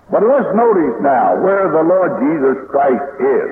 But 0.10 0.24
let's 0.26 0.50
notice 0.56 0.98
now 1.02 1.38
where 1.42 1.70
the 1.70 1.82
Lord 1.82 2.12
Jesus 2.22 2.58
Christ 2.70 3.10
is 3.20 3.50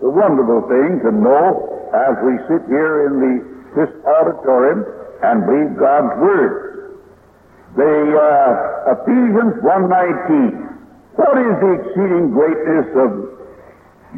The 0.00 0.08
wonderful 0.08 0.64
thing 0.68 1.00
to 1.04 1.12
know 1.12 1.66
as 1.92 2.16
we 2.24 2.36
sit 2.48 2.64
here 2.68 3.08
in 3.08 3.12
the, 3.20 3.34
this 3.76 3.90
auditorium 4.06 4.84
and 5.24 5.44
read 5.44 5.76
God's 5.76 6.14
Word. 6.20 7.00
The 7.76 8.16
uh, 8.16 8.92
Ephesians 8.96 9.60
1.19. 9.60 10.69
What 11.16 11.36
is 11.38 11.54
the 11.58 11.72
exceeding 11.82 12.30
greatness 12.30 12.86
of 12.94 13.10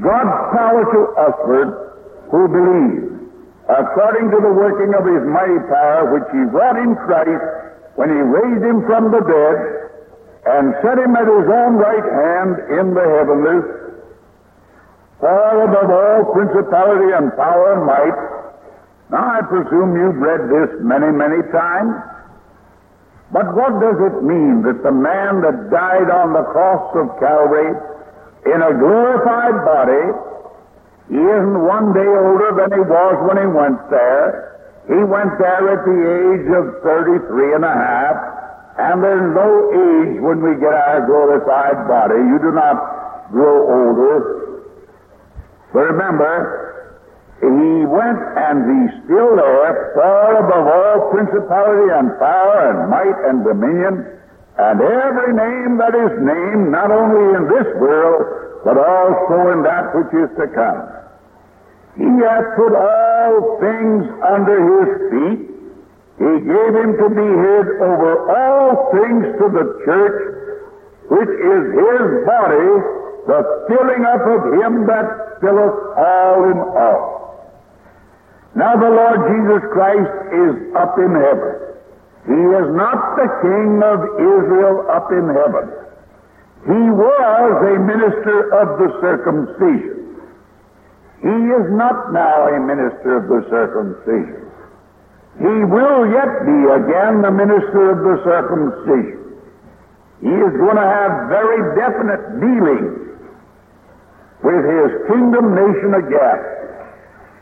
God's 0.01 0.37
power 0.57 0.83
to 0.85 1.01
usward 1.17 1.71
who 2.33 2.49
believe, 2.49 3.29
according 3.69 4.33
to 4.33 4.39
the 4.41 4.53
working 4.53 4.93
of 4.97 5.05
His 5.05 5.25
mighty 5.29 5.61
power, 5.69 6.13
which 6.13 6.29
He 6.33 6.41
wrought 6.49 6.77
in 6.77 6.97
Christ 6.97 7.45
when 7.97 8.09
He 8.09 8.21
raised 8.21 8.65
Him 8.65 8.85
from 8.89 9.13
the 9.13 9.21
dead 9.21 9.57
and 10.49 10.75
set 10.81 10.97
Him 10.99 11.17
at 11.17 11.29
His 11.29 11.49
own 11.49 11.77
right 11.77 12.09
hand 12.09 12.53
in 12.77 12.95
the 12.97 13.05
heavenlies, 13.05 13.67
far 15.21 15.65
above 15.65 15.91
all 15.93 16.33
principality 16.33 17.13
and 17.13 17.37
power 17.37 17.77
and 17.77 17.85
might. 17.85 18.19
Now, 19.13 19.39
I 19.39 19.41
presume 19.45 19.97
you've 19.97 20.17
read 20.17 20.49
this 20.49 20.81
many, 20.81 21.13
many 21.13 21.45
times. 21.53 21.93
But 23.33 23.57
what 23.57 23.81
does 23.81 23.97
it 24.13 24.21
mean 24.21 24.61
that 24.69 24.85
the 24.85 24.93
man 24.93 25.41
that 25.41 25.73
died 25.73 26.13
on 26.13 26.37
the 26.37 26.45
cross 26.53 26.93
of 27.01 27.17
Calvary 27.17 27.73
in 28.45 28.61
a 28.61 28.73
glorified 28.77 29.57
body, 29.65 30.05
he 31.09 31.17
isn't 31.17 31.61
one 31.65 31.97
day 31.97 32.05
older 32.05 32.53
than 32.61 32.71
he 32.77 32.85
was 32.85 33.15
when 33.25 33.41
he 33.41 33.49
went 33.49 33.81
there. 33.89 34.53
He 34.85 35.01
went 35.01 35.33
there 35.41 35.65
at 35.65 35.81
the 35.89 36.01
age 36.29 36.49
of 36.53 36.85
33 36.85 37.57
and 37.57 37.65
a 37.65 37.73
half, 37.73 38.17
and 38.77 39.01
there's 39.01 39.29
no 39.33 39.49
age 39.81 40.21
when 40.21 40.45
we 40.45 40.53
get 40.61 40.77
our 40.77 41.07
glorified 41.09 41.89
body. 41.89 42.21
You 42.21 42.37
do 42.37 42.53
not 42.53 43.33
grow 43.33 43.65
older. 43.65 44.69
But 45.73 45.89
remember, 45.89 46.72
he 47.43 47.83
went 47.91 48.23
and 48.39 48.57
he's 48.71 48.95
still 49.03 49.35
there, 49.35 49.91
far 49.99 50.47
above 50.47 50.63
all 50.63 51.11
principality 51.11 51.91
and 51.91 52.15
power 52.23 52.71
and 52.71 52.87
might 52.87 53.19
and 53.27 53.43
dominion, 53.43 54.07
and 54.63 54.79
every 54.79 55.35
name 55.35 55.75
that 55.83 55.91
is 55.91 56.13
named, 56.23 56.71
not 56.71 56.95
only 56.95 57.35
in 57.35 57.51
this 57.51 57.67
world, 57.83 58.63
but 58.63 58.79
also 58.79 59.59
in 59.59 59.67
that 59.67 59.91
which 59.91 60.15
is 60.15 60.31
to 60.39 60.47
come. 60.55 60.87
He 61.99 62.07
hath 62.23 62.47
put 62.55 62.79
all 62.79 63.59
things 63.59 64.07
under 64.23 64.57
his 64.63 64.89
feet. 65.11 65.43
He 66.23 66.33
gave 66.47 66.73
him 66.79 66.95
to 66.95 67.09
be 67.11 67.27
head 67.27 67.67
over 67.83 68.11
all 68.31 68.95
things 68.95 69.35
to 69.43 69.47
the 69.51 69.67
church, 69.83 70.19
which 71.11 71.33
is 71.43 71.63
his 71.75 72.07
body, 72.23 72.71
the 73.27 73.41
filling 73.67 74.07
up 74.07 74.23
of 74.31 74.41
him 74.63 74.87
that 74.87 75.41
filleth 75.43 75.79
all 75.99 76.39
in 76.55 76.59
all. 76.79 77.12
Now 78.55 78.77
the 78.77 78.93
Lord 78.93 79.19
Jesus 79.33 79.63
Christ 79.73 80.15
is 80.29 80.55
up 80.77 80.99
in 81.01 81.13
heaven. 81.17 81.55
He 82.29 82.37
is 82.37 82.69
not 82.77 83.17
the 83.17 83.29
King 83.41 83.81
of 83.81 83.99
Israel 84.21 84.87
up 84.93 85.09
in 85.11 85.27
heaven. 85.27 85.67
He 86.69 86.85
was 86.95 87.53
a 87.65 87.77
minister 87.83 88.55
of 88.55 88.79
the 88.79 88.89
circumcision. 89.03 90.21
He 91.19 91.39
is 91.55 91.67
not 91.75 92.13
now 92.13 92.53
a 92.53 92.61
minister 92.61 93.19
of 93.19 93.27
the 93.27 93.43
circumcision. 93.51 94.43
He 95.39 95.57
will 95.65 96.07
yet 96.13 96.45
be 96.45 96.59
again 96.77 97.23
the 97.23 97.33
minister 97.33 97.83
of 97.91 97.99
the 98.05 98.17
circumcision. 98.23 99.23
He 100.21 100.31
is 100.31 100.53
going 100.61 100.77
to 100.77 100.87
have 100.87 101.33
very 101.33 101.59
definite 101.75 102.23
dealings 102.39 103.03
with 104.45 104.63
his 104.63 104.91
kingdom 105.11 105.55
nation 105.57 105.95
again. 105.99 106.41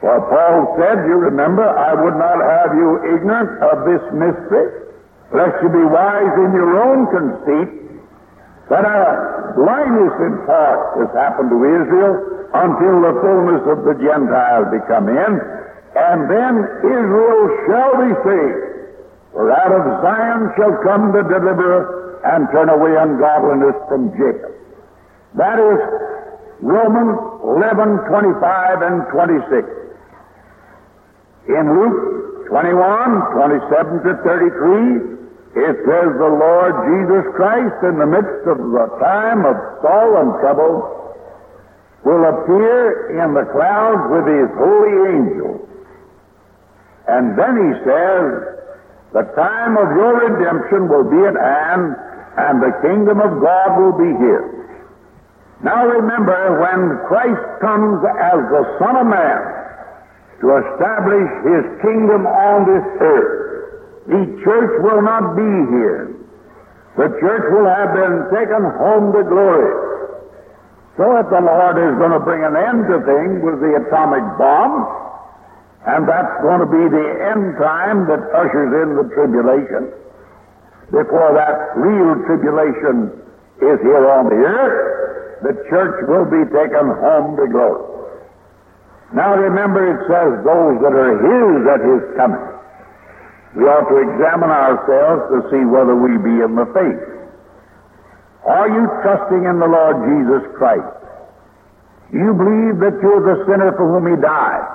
For 0.00 0.16
Paul 0.32 0.80
said, 0.80 1.04
you 1.04 1.20
remember, 1.20 1.60
I 1.60 1.92
would 1.92 2.16
not 2.16 2.40
have 2.40 2.72
you 2.72 3.04
ignorant 3.04 3.52
of 3.60 3.84
this 3.84 4.00
mystery, 4.16 4.88
lest 5.28 5.60
you 5.60 5.68
be 5.68 5.84
wise 5.84 6.34
in 6.40 6.56
your 6.56 6.72
own 6.80 7.04
conceit, 7.12 8.00
that 8.72 8.88
a 8.88 9.52
blindness 9.60 10.16
in 10.24 10.34
part 10.48 11.04
has 11.04 11.10
happened 11.12 11.52
to 11.52 11.60
Israel 11.68 12.16
until 12.56 12.96
the 13.04 13.14
fullness 13.20 13.62
of 13.68 13.78
the 13.84 13.94
Gentiles 14.00 14.72
be 14.72 14.80
come 14.88 15.12
in, 15.12 15.32
and 15.92 16.18
then 16.32 16.54
Israel 16.80 17.42
shall 17.68 17.92
be 18.00 18.12
saved. 18.24 18.64
For 19.36 19.52
out 19.52 19.68
of 19.68 19.84
Zion 20.00 20.48
shall 20.56 20.80
come 20.80 21.12
the 21.12 21.28
deliverer 21.28 22.24
and 22.24 22.48
turn 22.56 22.72
away 22.72 22.96
ungodliness 22.96 23.76
from 23.84 24.16
Jacob. 24.16 24.56
That 25.36 25.60
is 25.60 25.78
Romans 26.64 27.20
11, 27.44 28.08
25 28.08 28.82
and 28.82 29.04
26. 29.12 29.79
In 31.50 31.66
Luke 31.74 32.46
21, 32.46 32.78
27 32.78 34.06
to 34.06 34.12
33, 34.22 35.20
it 35.58 35.76
says 35.82 36.08
the 36.14 36.30
Lord 36.30 36.74
Jesus 36.86 37.26
Christ 37.34 37.74
in 37.82 37.98
the 37.98 38.06
midst 38.06 38.46
of 38.46 38.58
the 38.58 38.86
time 39.02 39.42
of 39.42 39.58
and 39.82 40.30
trouble 40.38 40.86
will 42.06 42.22
appear 42.22 43.18
in 43.18 43.34
the 43.34 43.42
clouds 43.50 44.02
with 44.14 44.26
his 44.30 44.50
holy 44.54 44.94
angels. 45.10 45.66
And 47.10 47.34
then 47.34 47.54
he 47.58 47.72
says, 47.82 48.24
the 49.10 49.26
time 49.34 49.74
of 49.74 49.90
your 49.98 50.22
redemption 50.22 50.86
will 50.86 51.10
be 51.10 51.18
at 51.26 51.34
hand, 51.34 51.98
and 52.38 52.62
the 52.62 52.70
kingdom 52.78 53.18
of 53.18 53.42
God 53.42 53.74
will 53.74 53.98
be 53.98 54.14
here. 54.22 54.46
Now 55.64 55.84
remember, 55.84 56.62
when 56.62 57.10
Christ 57.10 57.42
comes 57.60 57.98
as 58.06 58.38
the 58.54 58.64
Son 58.78 58.96
of 59.02 59.06
Man 59.10 59.59
to 60.40 60.46
establish 60.56 61.28
His 61.44 61.64
kingdom 61.84 62.24
on 62.24 62.58
this 62.64 62.86
earth, 63.00 63.40
the 64.08 64.22
church 64.42 64.72
will 64.80 65.02
not 65.04 65.36
be 65.36 65.52
here. 65.76 66.16
The 66.96 67.12
church 67.20 67.44
will 67.52 67.68
have 67.68 67.92
been 67.94 68.16
taken 68.34 68.62
home 68.80 69.12
to 69.14 69.22
glory. 69.22 69.70
So 70.96 71.06
that 71.16 71.30
the 71.30 71.40
Lord 71.40 71.76
is 71.78 71.94
going 72.00 72.12
to 72.12 72.20
bring 72.20 72.42
an 72.42 72.56
end 72.56 72.88
to 72.90 72.98
things 73.04 73.40
with 73.44 73.60
the 73.62 73.72
atomic 73.84 74.24
bomb, 74.36 74.84
and 75.86 76.08
that's 76.08 76.34
going 76.42 76.60
to 76.60 76.68
be 76.68 76.84
the 76.92 77.08
end 77.30 77.56
time 77.56 78.04
that 78.10 78.20
ushers 78.36 78.72
in 78.84 78.88
the 79.00 79.06
tribulation. 79.14 79.94
Before 80.90 81.30
that 81.38 81.78
real 81.78 82.18
tribulation 82.26 83.14
is 83.62 83.78
here 83.80 84.10
on 84.10 84.26
the 84.28 84.40
earth, 84.42 85.46
the 85.46 85.54
church 85.70 86.04
will 86.08 86.26
be 86.26 86.42
taken 86.50 86.84
home 87.00 87.36
to 87.36 87.46
glory. 87.48 87.89
Now 89.12 89.34
remember 89.34 89.82
it 89.90 90.00
says 90.06 90.38
those 90.46 90.78
that 90.86 90.94
are 90.94 91.14
his 91.18 91.60
at 91.66 91.82
his 91.82 92.02
coming. 92.14 92.46
We 93.58 93.66
ought 93.66 93.90
to 93.90 93.98
examine 93.98 94.54
ourselves 94.54 95.22
to 95.34 95.38
see 95.50 95.66
whether 95.66 95.98
we 95.98 96.14
be 96.22 96.46
in 96.46 96.54
the 96.54 96.70
faith. 96.70 97.02
Are 98.46 98.70
you 98.70 98.86
trusting 99.02 99.42
in 99.42 99.58
the 99.58 99.66
Lord 99.66 99.98
Jesus 100.06 100.46
Christ? 100.54 100.94
Do 102.14 102.18
you 102.18 102.32
believe 102.34 102.78
that 102.78 102.94
you're 103.02 103.22
the 103.26 103.42
sinner 103.50 103.74
for 103.74 103.90
whom 103.90 104.06
he 104.06 104.16
died? 104.22 104.66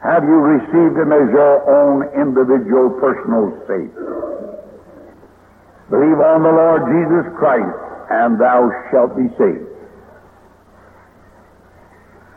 Have 0.00 0.24
you 0.24 0.40
received 0.40 0.96
him 0.96 1.12
as 1.12 1.28
your 1.28 1.60
own 1.68 2.08
individual 2.16 2.96
personal 2.96 3.52
Savior? 3.68 4.64
Believe 5.90 6.20
on 6.20 6.42
the 6.44 6.52
Lord 6.52 6.82
Jesus 6.88 7.26
Christ, 7.36 7.76
and 8.10 8.40
thou 8.40 8.68
shalt 8.90 9.16
be 9.16 9.28
saved. 9.36 9.77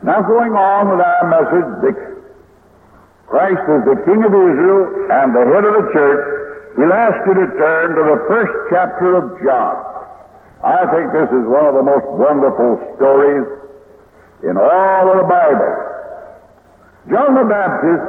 Now, 0.02 0.22
going 0.22 0.52
on 0.52 0.90
with 0.90 0.98
our 0.98 1.24
message, 1.30 1.68
the 1.78 1.92
Christ 3.32 3.64
is 3.64 3.82
the 3.88 3.98
King 4.04 4.20
of 4.26 4.34
Israel 4.34 5.08
and 5.08 5.32
the 5.32 5.46
head 5.46 5.64
of 5.64 5.72
the 5.72 5.86
church. 5.94 6.22
We'll 6.76 6.92
ask 6.92 7.16
you 7.24 7.34
to 7.38 7.46
turn 7.56 7.96
to 7.96 8.02
the 8.12 8.18
first 8.28 8.52
chapter 8.68 9.16
of 9.16 9.40
John. 9.40 9.76
I 10.60 10.84
think 10.92 11.16
this 11.16 11.30
is 11.32 11.44
one 11.48 11.64
of 11.64 11.74
the 11.74 11.86
most 11.86 12.06
wonderful 12.12 12.76
stories 12.98 13.46
in 14.44 14.58
all 14.58 15.04
of 15.06 15.16
the 15.22 15.28
Bible. 15.30 15.72
John 17.08 17.34
the 17.34 17.48
Baptist 17.48 18.04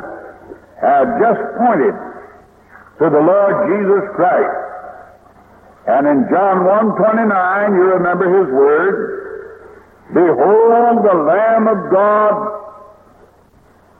had 0.81 1.05
just 1.23 1.41
pointed 1.61 1.95
to 2.99 3.05
the 3.07 3.23
Lord 3.23 3.55
Jesus 3.71 4.03
Christ. 4.17 4.59
And 5.87 6.03
in 6.07 6.27
John 6.27 6.67
1.29, 6.67 7.79
you 7.79 7.85
remember 7.95 8.27
his 8.27 8.51
words, 8.51 9.22
Behold 10.13 11.01
the 11.01 11.17
Lamb 11.25 11.67
of 11.67 11.91
God 11.91 12.63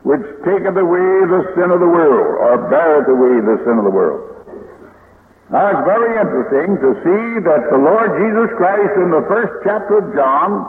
which 0.03 0.21
taketh 0.43 0.75
away 0.75 1.09
the 1.31 1.43
sin 1.55 1.71
of 1.71 1.79
the 1.79 1.87
world, 1.87 2.35
or 2.43 2.67
beareth 2.69 3.07
away 3.07 3.39
the 3.39 3.57
sin 3.63 3.79
of 3.79 3.87
the 3.87 3.95
world. 3.95 4.35
Now 5.49 5.71
it's 5.71 5.85
very 5.87 6.19
interesting 6.19 6.75
to 6.75 6.89
see 7.07 7.23
that 7.47 7.71
the 7.71 7.79
Lord 7.79 8.11
Jesus 8.19 8.51
Christ 8.59 8.93
in 8.99 9.09
the 9.15 9.23
first 9.31 9.53
chapter 9.63 10.03
of 10.03 10.11
John 10.11 10.67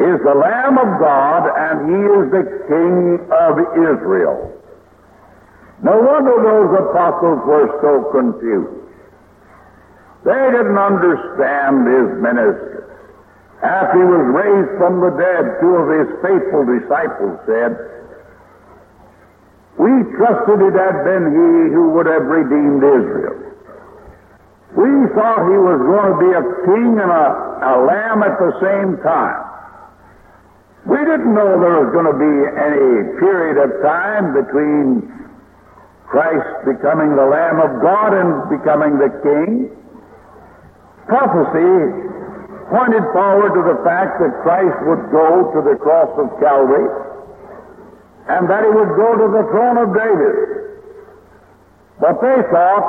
is 0.00 0.16
the 0.24 0.32
Lamb 0.32 0.78
of 0.80 0.90
God 0.96 1.42
and 1.52 1.76
He 1.92 2.00
is 2.08 2.24
the 2.32 2.44
King 2.72 3.20
of 3.28 3.52
Israel. 3.76 4.54
No 5.84 5.98
wonder 6.00 6.34
those 6.40 6.72
apostles 6.88 7.40
were 7.44 7.68
so 7.84 7.92
confused. 8.16 8.88
They 10.24 10.44
didn't 10.56 10.78
understand 10.78 11.84
His 11.84 12.08
ministry. 12.16 12.87
After 13.62 13.98
he 13.98 14.06
was 14.06 14.26
raised 14.38 14.72
from 14.78 15.02
the 15.02 15.10
dead, 15.18 15.42
two 15.58 15.74
of 15.82 15.86
his 15.90 16.08
faithful 16.22 16.62
disciples 16.62 17.36
said, 17.42 17.74
We 19.82 19.90
trusted 20.14 20.62
it 20.62 20.74
had 20.78 21.02
been 21.02 21.24
he 21.34 21.74
who 21.74 21.90
would 21.98 22.06
have 22.06 22.22
redeemed 22.22 22.86
Israel. 22.86 23.48
We 24.78 24.90
thought 25.16 25.42
he 25.50 25.58
was 25.58 25.80
going 25.82 26.06
to 26.06 26.18
be 26.22 26.30
a 26.38 26.44
king 26.70 27.02
and 27.02 27.10
a, 27.10 27.26
a 27.66 27.74
lamb 27.82 28.22
at 28.22 28.38
the 28.38 28.52
same 28.62 29.02
time. 29.02 29.42
We 30.86 30.98
didn't 31.02 31.34
know 31.34 31.58
there 31.58 31.82
was 31.82 31.90
going 31.90 32.06
to 32.06 32.14
be 32.14 32.34
any 32.54 33.18
period 33.18 33.58
of 33.58 33.82
time 33.82 34.38
between 34.38 35.02
Christ 36.06 36.64
becoming 36.64 37.16
the 37.16 37.26
Lamb 37.26 37.60
of 37.60 37.82
God 37.82 38.16
and 38.16 38.48
becoming 38.48 38.96
the 38.96 39.12
King. 39.20 39.68
Prophecy 41.04 42.08
pointed 42.70 43.04
forward 43.12 43.52
to 43.56 43.62
the 43.64 43.78
fact 43.84 44.20
that 44.20 44.32
Christ 44.44 44.76
would 44.84 45.08
go 45.10 45.52
to 45.56 45.60
the 45.64 45.76
cross 45.80 46.12
of 46.20 46.28
Calvary 46.40 46.88
and 48.28 48.48
that 48.48 48.62
he 48.64 48.70
would 48.70 48.92
go 48.96 49.16
to 49.16 49.26
the 49.32 49.44
throne 49.52 49.78
of 49.80 49.88
David. 49.96 50.36
But 52.00 52.20
they 52.20 52.38
thought 52.52 52.86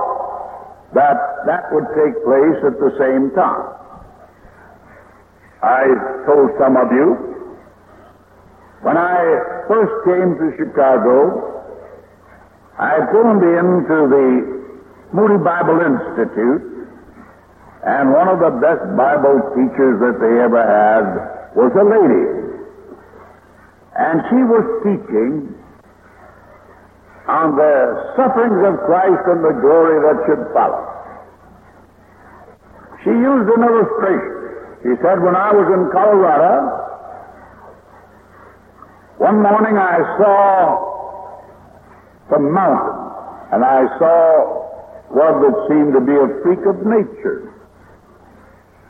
that 0.94 1.18
that 1.48 1.72
would 1.72 1.88
take 1.96 2.14
place 2.28 2.60
at 2.68 2.76
the 2.80 2.92
same 3.00 3.32
time. 3.32 3.80
I 5.64 5.84
told 6.28 6.52
some 6.60 6.76
of 6.78 6.92
you 6.92 7.30
when 8.82 8.96
I 8.96 9.20
first 9.68 9.92
came 10.08 10.40
to 10.40 10.56
Chicago, 10.56 11.60
I 12.80 13.00
phoned 13.12 13.44
into 13.44 13.98
the 14.08 14.28
Moody 15.12 15.44
Bible 15.44 15.84
Institute 15.84 16.69
and 17.84 18.12
one 18.12 18.28
of 18.28 18.40
the 18.44 18.52
best 18.60 18.84
Bible 19.00 19.40
teachers 19.56 20.04
that 20.04 20.20
they 20.20 20.36
ever 20.44 20.60
had 20.60 21.56
was 21.56 21.72
a 21.80 21.86
lady. 21.88 22.28
And 23.96 24.20
she 24.28 24.40
was 24.44 24.66
teaching 24.84 25.56
on 27.28 27.56
the 27.56 27.76
sufferings 28.18 28.62
of 28.68 28.84
Christ 28.84 29.24
and 29.32 29.44
the 29.44 29.56
glory 29.64 29.96
that 30.02 30.18
should 30.28 30.44
follow. 30.52 30.84
She 33.04 33.12
used 33.12 33.48
an 33.48 33.64
illustration. 33.64 34.36
She 34.84 34.96
said, 35.00 35.24
when 35.24 35.36
I 35.36 35.52
was 35.52 35.68
in 35.72 35.88
Colorado, 35.92 36.80
one 39.20 39.44
morning 39.44 39.78
I 39.78 40.00
saw 40.20 40.90
the 42.32 42.40
mountain, 42.40 43.00
and 43.52 43.64
I 43.64 43.88
saw 44.00 44.60
what 45.12 45.40
would 45.40 45.58
seem 45.68 45.92
to 45.94 46.00
be 46.00 46.16
a 46.16 46.28
freak 46.44 46.64
of 46.68 46.86
nature. 46.86 47.49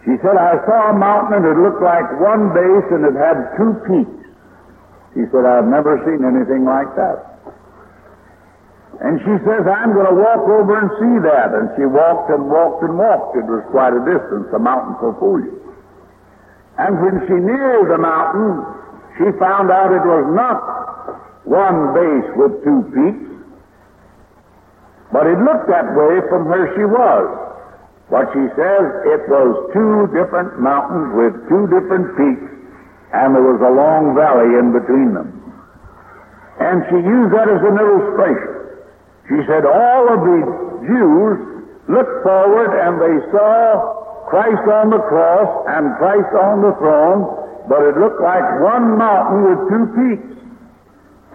She 0.07 0.15
said, 0.23 0.39
I 0.39 0.55
saw 0.63 0.91
a 0.91 0.95
mountain 0.95 1.43
and 1.43 1.45
it 1.45 1.57
looked 1.59 1.83
like 1.83 2.07
one 2.23 2.55
base 2.55 2.87
and 2.95 3.03
it 3.03 3.15
had 3.19 3.55
two 3.59 3.75
peaks. 3.83 4.19
She 5.13 5.27
said, 5.33 5.43
I've 5.43 5.67
never 5.67 5.99
seen 6.07 6.23
anything 6.23 6.63
like 6.63 6.87
that. 6.95 7.29
And 8.99 9.19
she 9.23 9.35
says, 9.47 9.63
I'm 9.63 9.95
going 9.95 10.11
to 10.11 10.15
walk 10.15 10.43
over 10.43 10.75
and 10.75 10.91
see 10.99 11.15
that. 11.23 11.55
And 11.55 11.71
she 11.79 11.87
walked 11.87 12.31
and 12.31 12.51
walked 12.51 12.83
and 12.83 12.99
walked. 12.99 13.35
It 13.35 13.47
was 13.47 13.63
quite 13.71 13.95
a 13.95 14.03
distance. 14.03 14.47
The 14.51 14.59
mountain 14.59 14.95
so 14.99 15.15
fool 15.19 15.39
you. 15.39 15.55
And 16.79 16.99
when 16.99 17.19
she 17.27 17.35
neared 17.35 17.91
the 17.91 17.99
mountain, 17.99 18.63
she 19.19 19.27
found 19.39 19.71
out 19.71 19.91
it 19.91 20.03
was 20.03 20.27
not 20.31 20.59
one 21.43 21.91
base 21.91 22.29
with 22.39 22.63
two 22.63 22.79
peaks, 22.95 23.27
but 25.11 25.27
it 25.27 25.39
looked 25.43 25.67
that 25.67 25.91
way 25.95 26.23
from 26.31 26.47
where 26.47 26.71
she 26.75 26.85
was. 26.87 27.48
But 28.09 28.25
she 28.33 28.41
says 28.57 28.83
it 29.05 29.21
was 29.29 29.69
two 29.69 30.09
different 30.17 30.57
mountains 30.57 31.13
with 31.13 31.33
two 31.45 31.69
different 31.69 32.09
peaks, 32.17 32.49
and 33.13 33.37
there 33.37 33.45
was 33.45 33.61
a 33.61 33.69
long 33.69 34.17
valley 34.17 34.57
in 34.57 34.73
between 34.73 35.13
them. 35.13 35.29
And 36.57 36.81
she 36.89 36.97
used 37.05 37.31
that 37.37 37.45
as 37.45 37.61
an 37.61 37.77
illustration. 37.77 38.53
She 39.29 39.39
said 39.45 39.61
all 39.69 40.09
of 40.09 40.19
the 40.25 40.39
Jews 40.89 41.37
looked 41.85 42.25
forward 42.25 42.73
and 42.73 42.97
they 42.97 43.17
saw 43.29 44.25
Christ 44.25 44.65
on 44.65 44.89
the 44.89 45.01
cross 45.05 45.49
and 45.69 45.93
Christ 46.01 46.33
on 46.33 46.65
the 46.65 46.73
throne, 46.81 47.29
but 47.69 47.85
it 47.85 47.95
looked 47.95 48.21
like 48.25 48.43
one 48.65 48.97
mountain 48.97 49.39
with 49.53 49.59
two 49.69 49.85
peaks. 49.93 50.33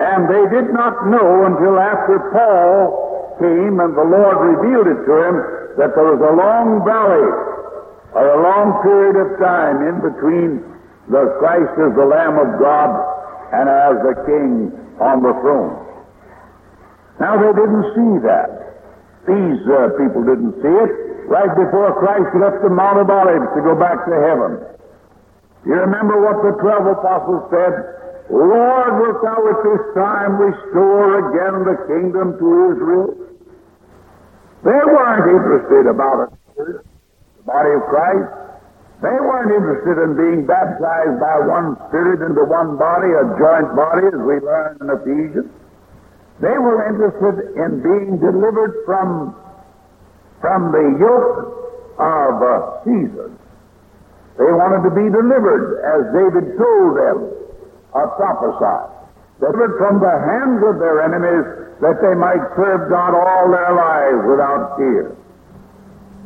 And 0.02 0.26
they 0.26 0.44
did 0.50 0.74
not 0.74 1.06
know 1.06 1.46
until 1.46 1.78
after 1.78 2.18
Paul 2.34 3.38
came 3.38 3.78
and 3.78 3.94
the 3.94 4.02
Lord 4.02 4.42
revealed 4.42 4.90
it 4.90 5.00
to 5.06 5.14
him 5.22 5.63
that 5.78 5.94
there 5.94 6.08
was 6.14 6.22
a 6.22 6.34
long 6.34 6.82
valley 6.86 7.28
or 8.14 8.24
a 8.30 8.40
long 8.42 8.78
period 8.86 9.16
of 9.18 9.28
time 9.42 9.82
in 9.82 9.96
between 9.98 10.62
the 11.10 11.34
Christ 11.42 11.74
as 11.82 11.92
the 11.98 12.06
Lamb 12.06 12.38
of 12.38 12.60
God 12.62 12.90
and 13.52 13.66
as 13.68 13.96
the 14.06 14.14
King 14.24 14.72
on 15.02 15.20
the 15.20 15.34
throne. 15.42 15.74
Now 17.18 17.38
they 17.38 17.52
didn't 17.52 17.86
see 17.94 18.12
that. 18.26 18.50
These 19.26 19.60
uh, 19.66 19.96
people 19.98 20.22
didn't 20.22 20.54
see 20.60 20.76
it 20.84 20.92
right 21.26 21.52
before 21.56 21.96
Christ 21.98 22.30
left 22.36 22.60
the 22.62 22.70
Mount 22.70 23.00
of 23.00 23.08
Olives 23.08 23.48
to 23.56 23.60
go 23.64 23.74
back 23.74 24.04
to 24.04 24.14
heaven. 24.14 24.52
You 25.64 25.80
remember 25.80 26.20
what 26.20 26.44
the 26.44 26.52
twelve 26.60 26.84
apostles 26.84 27.48
said? 27.48 27.72
Lord, 28.28 28.92
wilt 29.00 29.20
thou 29.24 29.40
at 29.48 29.60
this 29.64 29.84
time 29.96 30.36
restore 30.36 31.08
again 31.24 31.56
the 31.64 31.76
kingdom 31.88 32.36
to 32.36 32.46
Israel? 32.72 33.08
They 34.64 34.80
weren't 34.80 35.28
interested 35.28 35.84
about 35.92 36.32
the 36.56 36.80
body 37.44 37.72
of 37.76 37.82
Christ. 37.92 38.32
They 39.04 39.12
weren't 39.12 39.52
interested 39.52 40.00
in 40.00 40.16
being 40.16 40.46
baptized 40.48 41.20
by 41.20 41.36
one 41.44 41.76
Spirit 41.92 42.24
into 42.24 42.48
one 42.48 42.80
body, 42.80 43.12
a 43.12 43.24
joint 43.36 43.76
body, 43.76 44.08
as 44.08 44.16
we 44.24 44.40
learn 44.40 44.80
in 44.80 44.88
Ephesians. 44.88 45.52
They 46.40 46.56
were 46.56 46.88
interested 46.88 47.60
in 47.60 47.84
being 47.84 48.16
delivered 48.16 48.72
from, 48.88 49.36
from 50.40 50.72
the 50.72 50.96
yoke 50.96 51.36
of 52.00 52.32
uh, 52.40 52.80
Caesar. 52.88 53.28
They 54.40 54.50
wanted 54.50 54.88
to 54.88 54.92
be 54.96 55.12
delivered, 55.12 55.84
as 55.84 56.08
David 56.16 56.56
told 56.56 56.96
them, 56.96 57.18
or 57.92 58.08
prophesied 58.16 58.94
delivered 59.40 59.76
from 59.78 60.00
the 60.00 60.14
hands 60.14 60.62
of 60.62 60.78
their 60.78 61.02
enemies, 61.02 61.63
that 61.80 61.98
they 62.02 62.14
might 62.14 62.42
serve 62.54 62.90
God 62.90 63.14
all 63.14 63.50
their 63.50 63.72
lives 63.74 64.22
without 64.28 64.76
fear. 64.78 65.16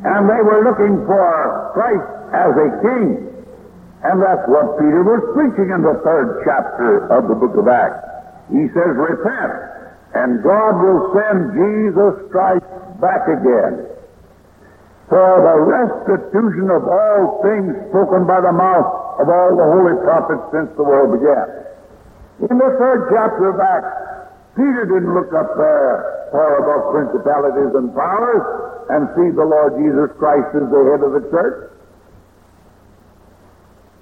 And 0.04 0.28
they 0.28 0.42
were 0.44 0.62
looking 0.62 1.00
for 1.08 1.72
Christ 1.74 2.08
as 2.32 2.52
a 2.54 2.68
king. 2.84 3.28
And 4.04 4.22
that's 4.22 4.46
what 4.46 4.78
Peter 4.78 5.02
was 5.02 5.22
preaching 5.34 5.74
in 5.74 5.82
the 5.82 5.98
third 6.06 6.42
chapter 6.46 7.10
of 7.10 7.26
the 7.26 7.34
book 7.34 7.56
of 7.58 7.66
Acts. 7.66 8.04
He 8.52 8.70
says, 8.70 8.94
Repent, 8.94 9.52
and 10.14 10.42
God 10.44 10.78
will 10.78 11.12
send 11.16 11.52
Jesus 11.56 12.14
Christ 12.30 12.68
back 13.02 13.26
again 13.26 13.88
for 15.08 15.40
the 15.40 15.56
restitution 15.64 16.68
of 16.68 16.84
all 16.84 17.40
things 17.40 17.72
spoken 17.88 18.28
by 18.28 18.44
the 18.44 18.52
mouth 18.52 19.18
of 19.18 19.26
all 19.26 19.56
the 19.56 19.64
holy 19.64 19.96
prophets 20.04 20.44
since 20.52 20.68
the 20.76 20.84
world 20.84 21.16
began. 21.16 21.48
In 22.44 22.54
the 22.60 22.70
third 22.76 23.08
chapter 23.08 23.50
of 23.50 23.56
Acts, 23.56 24.17
Peter 24.58 24.90
didn't 24.90 25.14
look 25.14 25.30
up 25.38 25.54
there 25.54 26.26
far 26.34 26.58
above 26.58 26.90
principalities 26.90 27.70
and 27.78 27.94
powers 27.94 28.42
and 28.90 29.06
see 29.14 29.30
the 29.30 29.46
Lord 29.46 29.78
Jesus 29.78 30.10
Christ 30.18 30.50
as 30.50 30.66
the 30.66 30.82
head 30.90 31.00
of 31.06 31.14
the 31.14 31.22
church. 31.30 31.70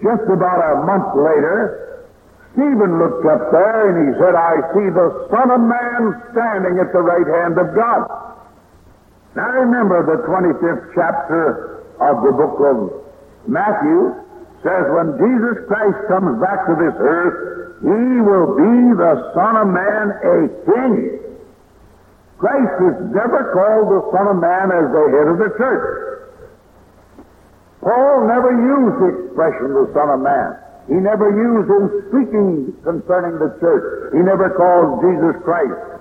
Just 0.01 0.25
about 0.33 0.61
a 0.65 0.81
month 0.89 1.13
later, 1.13 2.09
Stephen 2.57 2.97
looked 2.97 3.29
up 3.29 3.53
there 3.53 3.93
and 3.93 4.09
he 4.09 4.11
said, 4.17 4.33
I 4.33 4.57
see 4.73 4.89
the 4.89 5.29
Son 5.29 5.53
of 5.53 5.61
Man 5.61 6.25
standing 6.33 6.81
at 6.81 6.89
the 6.89 7.05
right 7.05 7.29
hand 7.45 7.61
of 7.61 7.77
God. 7.77 8.09
Now 9.37 9.53
remember 9.61 10.09
the 10.09 10.25
25th 10.25 10.89
chapter 10.97 11.85
of 12.01 12.25
the 12.25 12.33
book 12.33 12.57
of 12.65 12.77
Matthew 13.45 14.25
says 14.63 14.85
when 14.93 15.17
Jesus 15.19 15.65
Christ 15.69 16.01
comes 16.09 16.41
back 16.41 16.65
to 16.69 16.75
this 16.77 16.97
earth, 17.01 17.37
he 17.83 18.03
will 18.25 18.57
be 18.57 18.75
the 18.97 19.15
Son 19.37 19.55
of 19.61 19.69
Man 19.69 20.05
a 20.25 20.37
king. 20.65 20.95
Christ 22.39 22.77
is 22.85 22.97
never 23.13 23.53
called 23.53 23.89
the 23.93 24.03
Son 24.13 24.27
of 24.33 24.39
Man 24.41 24.73
as 24.73 24.87
the 24.93 25.05
head 25.13 25.27
of 25.29 25.39
the 25.41 25.53
church. 25.57 25.87
Paul 27.81 28.27
never 28.27 28.53
used 28.53 28.97
the 29.01 29.11
expression 29.25 29.73
the 29.77 29.89
Son 29.93 30.09
of 30.11 30.21
Man. 30.21 30.57
He 30.89 30.99
never 31.03 31.29
used 31.33 31.69
in 31.69 31.85
speaking 32.09 32.49
concerning 32.85 33.39
the 33.43 33.51
church. 33.59 34.15
He 34.15 34.21
never 34.23 34.51
called 34.55 35.03
Jesus 35.03 35.37
Christ 35.43 35.97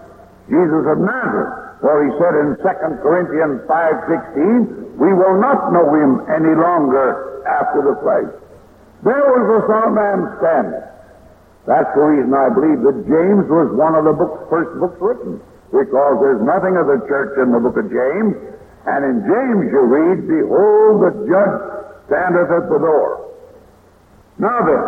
Jesus 0.49 0.85
of 0.85 1.01
Nazareth. 1.01 1.81
For 1.81 1.93
he 2.05 2.09
said 2.17 2.33
in 2.39 2.47
2 2.61 3.03
Corinthians 3.03 3.61
5.16, 3.67 4.97
we 4.97 5.11
will 5.11 5.37
not 5.41 5.73
know 5.73 5.85
him 5.93 6.23
any 6.31 6.53
longer 6.55 7.43
after 7.45 7.81
the 7.81 7.95
flesh. 8.01 8.44
There 9.05 9.21
was 9.37 9.45
the 9.45 9.61
Son 9.69 9.81
of 9.85 9.93
Man 9.93 10.17
standing. 10.41 10.81
That's 11.69 11.93
the 11.93 12.05
reason 12.09 12.33
I 12.33 12.49
believe 12.49 12.81
that 12.89 13.05
James 13.05 13.45
was 13.45 13.69
one 13.77 13.93
of 13.93 14.01
the 14.01 14.17
books, 14.17 14.49
first 14.49 14.73
books 14.81 14.97
written, 14.97 15.37
because 15.69 16.15
there's 16.25 16.41
nothing 16.41 16.73
of 16.73 16.89
the 16.89 17.05
church 17.05 17.37
in 17.37 17.53
the 17.53 17.61
book 17.61 17.77
of 17.77 17.85
James, 17.85 18.33
and 18.89 18.99
in 19.05 19.21
James 19.29 19.65
you 19.69 19.81
read, 19.85 20.25
Behold, 20.25 21.05
the 21.05 21.13
judge 21.29 21.55
standeth 22.09 22.49
at 22.49 22.65
the 22.65 22.81
door. 22.81 23.29
Now 24.41 24.57
then, 24.65 24.85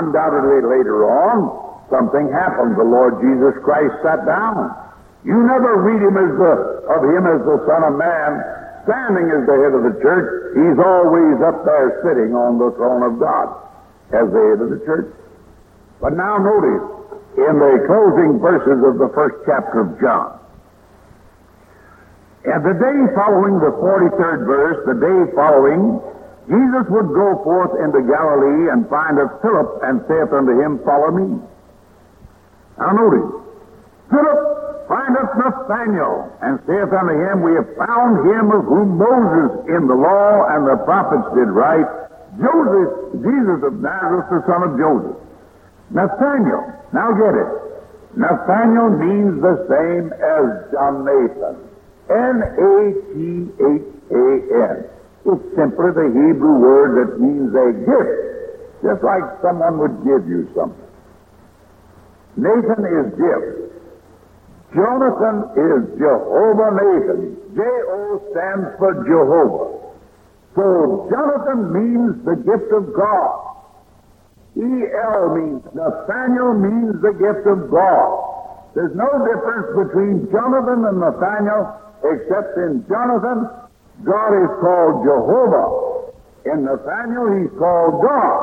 undoubtedly 0.00 0.64
later 0.64 1.04
on, 1.04 1.84
something 1.92 2.32
happened. 2.32 2.80
The 2.80 2.88
Lord 2.88 3.20
Jesus 3.20 3.60
Christ 3.60 3.92
sat 4.00 4.24
down. 4.24 4.72
You 5.28 5.36
never 5.36 5.84
read 5.84 6.00
him 6.00 6.16
as 6.16 6.32
the, 6.32 6.52
of 6.96 7.00
him 7.04 7.28
as 7.28 7.44
the 7.44 7.60
Son 7.68 7.92
of 7.92 8.00
Man 8.00 8.59
standing 8.90 9.30
as 9.30 9.46
the 9.46 9.54
head 9.54 9.70
of 9.70 9.86
the 9.86 9.94
church. 10.02 10.58
He's 10.58 10.78
always 10.82 11.38
up 11.46 11.62
there 11.62 12.02
sitting 12.02 12.34
on 12.34 12.58
the 12.58 12.74
throne 12.74 13.06
of 13.06 13.22
God 13.22 13.54
as 14.10 14.26
the 14.34 14.42
head 14.50 14.58
of 14.58 14.74
the 14.74 14.82
church. 14.82 15.14
But 16.02 16.18
now 16.18 16.42
notice, 16.42 16.82
in 17.38 17.54
the 17.62 17.86
closing 17.86 18.42
verses 18.42 18.82
of 18.82 18.98
the 18.98 19.14
first 19.14 19.46
chapter 19.46 19.86
of 19.86 19.94
John, 20.02 20.42
and 22.42 22.64
the 22.66 22.74
day 22.74 22.98
following 23.14 23.62
the 23.62 23.70
43rd 23.78 24.48
verse, 24.48 24.78
the 24.88 24.98
day 24.98 25.18
following, 25.38 26.00
Jesus 26.48 26.88
would 26.90 27.14
go 27.14 27.38
forth 27.44 27.78
into 27.78 28.02
Galilee 28.02 28.72
and 28.74 28.88
find 28.88 29.20
a 29.20 29.28
Philip 29.38 29.86
and 29.86 30.02
saith 30.08 30.32
unto 30.34 30.58
him, 30.58 30.80
Follow 30.82 31.14
me. 31.14 31.38
Now 32.80 32.90
notice, 32.96 33.28
Philip 34.08 34.69
findeth 34.90 35.30
Nathanael 35.38 36.34
and 36.42 36.58
saith 36.66 36.90
unto 36.90 37.14
him, 37.14 37.46
We 37.46 37.54
have 37.54 37.70
found 37.78 38.26
him 38.26 38.50
of 38.50 38.66
whom 38.66 38.98
Moses 38.98 39.70
in 39.70 39.86
the 39.86 39.94
law 39.94 40.50
and 40.50 40.66
the 40.66 40.82
prophets 40.82 41.30
did 41.38 41.46
write, 41.46 41.86
Joseph, 42.42 43.22
Jesus 43.22 43.62
of 43.62 43.78
Nazareth, 43.78 44.26
the 44.34 44.42
son 44.50 44.66
of 44.66 44.74
Joseph. 44.74 45.14
Nathanael, 45.94 46.74
now 46.90 47.14
get 47.14 47.38
it. 47.38 47.46
Nathanael 48.18 48.90
means 48.98 49.38
the 49.38 49.62
same 49.70 50.10
as 50.10 50.74
Jonathan. 50.74 51.70
N-A-T-H-A-N. 52.10 53.46
It's 55.22 55.46
simply 55.54 55.94
the 55.94 56.10
Hebrew 56.10 56.58
word 56.58 56.98
that 56.98 57.20
means 57.22 57.54
a 57.54 57.70
gift, 57.86 58.82
just 58.82 59.06
like 59.06 59.22
someone 59.38 59.78
would 59.78 60.02
give 60.02 60.26
you 60.26 60.50
something. 60.58 60.90
Nathan 62.34 62.82
is 62.90 63.14
gift. 63.14 63.70
Jonathan 64.74 65.36
is 65.58 65.80
Jehovah 65.98 66.70
Nathan. 66.78 67.36
J-O 67.56 68.22
stands 68.30 68.68
for 68.78 68.92
Jehovah. 69.02 69.80
So 70.54 71.08
Jonathan 71.10 71.60
means 71.74 72.24
the 72.24 72.36
gift 72.38 72.70
of 72.70 72.94
God. 72.94 73.50
E-L 74.58 75.34
means 75.34 75.62
Nathaniel 75.74 76.54
means 76.54 76.98
the 77.02 77.14
gift 77.14 77.46
of 77.46 77.70
God. 77.70 78.08
There's 78.74 78.94
no 78.94 79.10
difference 79.26 79.74
between 79.74 80.30
Jonathan 80.30 80.86
and 80.86 80.98
Nathaniel 80.98 81.74
except 82.04 82.56
in 82.56 82.84
Jonathan, 82.88 83.46
God 84.04 84.32
is 84.32 84.50
called 84.62 85.04
Jehovah. 85.04 85.66
In 86.46 86.64
Nathaniel, 86.64 87.26
he's 87.36 87.52
called 87.58 88.02
God. 88.02 88.40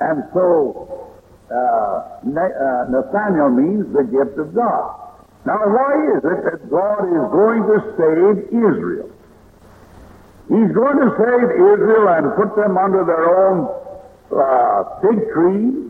And 0.00 0.24
so, 0.34 1.08
uh, 1.50 1.54
uh, 1.54 2.84
Nathaniel 2.90 3.50
means 3.50 3.86
the 3.94 4.04
gift 4.04 4.38
of 4.38 4.54
God. 4.54 5.09
Now, 5.46 5.56
why 5.64 5.92
is 6.16 6.22
it 6.24 6.40
that 6.44 6.70
God 6.70 7.08
is 7.08 7.26
going 7.32 7.62
to 7.64 7.76
save 7.96 8.52
Israel? 8.52 9.08
He's 10.50 10.72
going 10.74 10.98
to 10.98 11.08
save 11.16 11.48
Israel 11.56 12.08
and 12.10 12.34
put 12.36 12.56
them 12.56 12.76
under 12.76 13.04
their 13.04 13.24
own 13.24 13.70
uh, 14.34 15.00
fig 15.00 15.32
tree 15.32 15.88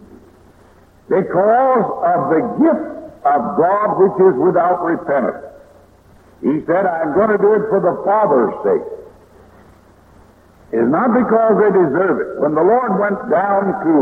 because 1.09 1.87
of 2.05 2.21
the 2.31 2.43
gift 2.63 2.87
of 3.27 3.41
God 3.59 3.89
which 3.99 4.17
is 4.23 4.37
without 4.39 4.85
repentance. 4.85 5.51
He 6.41 6.63
said, 6.67 6.87
I'm 6.87 7.13
going 7.15 7.31
to 7.31 7.39
do 7.39 7.53
it 7.59 7.69
for 7.69 7.81
the 7.83 8.01
Father's 8.05 8.55
sake. 8.63 8.87
It's 10.73 10.89
not 10.89 11.11
because 11.13 11.59
they 11.59 11.71
deserve 11.75 12.21
it. 12.23 12.41
When 12.41 12.55
the 12.55 12.63
Lord 12.63 13.01
went 13.01 13.19
down 13.29 13.75
to 13.83 13.93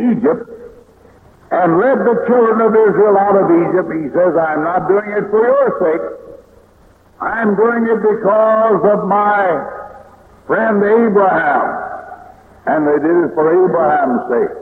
Egypt 0.00 0.53
and 1.50 1.78
led 1.78 1.98
the 2.02 2.16
children 2.26 2.60
of 2.64 2.72
Israel 2.72 3.16
out 3.18 3.36
of 3.36 3.46
Egypt, 3.52 3.88
he 3.92 4.08
says, 4.16 4.32
I'm 4.34 4.64
not 4.64 4.88
doing 4.88 5.10
it 5.12 5.28
for 5.28 5.44
your 5.44 5.68
sake. 5.80 6.06
I'm 7.20 7.54
doing 7.54 7.84
it 7.88 8.00
because 8.00 8.80
of 8.84 9.06
my 9.06 9.44
friend 10.46 10.82
Abraham. 10.82 11.84
And 12.66 12.88
they 12.88 12.96
did 12.96 13.16
it 13.28 13.30
for 13.36 13.44
Abraham's 13.52 14.24
sake. 14.32 14.54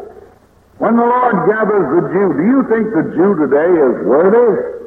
When 0.79 0.97
the 0.97 1.07
Lord 1.07 1.47
gathers 1.47 1.87
the 1.95 2.03
Jew, 2.11 2.29
do 2.35 2.43
you 2.43 2.61
think 2.67 2.91
the 2.91 3.07
Jew 3.15 3.39
today 3.39 3.71
is 3.71 3.95
worthy? 4.03 4.83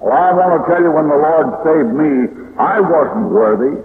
Well, 0.00 0.16
I 0.16 0.32
want 0.32 0.56
to 0.56 0.60
tell 0.64 0.80
you 0.80 0.90
when 0.90 1.12
the 1.12 1.20
Lord 1.20 1.46
saved 1.60 1.92
me, 1.92 2.12
I 2.56 2.80
wasn't 2.80 3.28
worthy. 3.28 3.76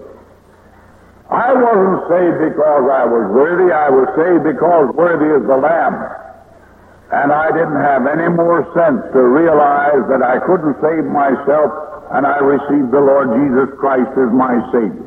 I 1.30 1.52
wasn't 1.52 2.08
saved 2.08 2.40
because 2.56 2.84
I 2.88 3.04
was 3.04 3.26
worthy. 3.36 3.74
I 3.74 3.90
was 3.92 4.08
saved 4.16 4.48
because 4.48 4.96
worthy 4.96 5.28
is 5.36 5.44
the 5.46 5.58
Lamb. 5.58 6.25
And 7.12 7.32
I 7.32 7.52
didn't 7.54 7.82
have 7.82 8.08
any 8.08 8.30
more 8.30 8.66
sense 8.74 9.06
to 9.14 9.22
realize 9.22 10.02
that 10.10 10.26
I 10.26 10.42
couldn't 10.42 10.74
save 10.82 11.06
myself, 11.06 11.70
and 12.12 12.26
I 12.26 12.42
received 12.42 12.90
the 12.90 13.00
Lord 13.00 13.30
Jesus 13.38 13.70
Christ 13.78 14.10
as 14.18 14.34
my 14.34 14.58
Savior. 14.74 15.06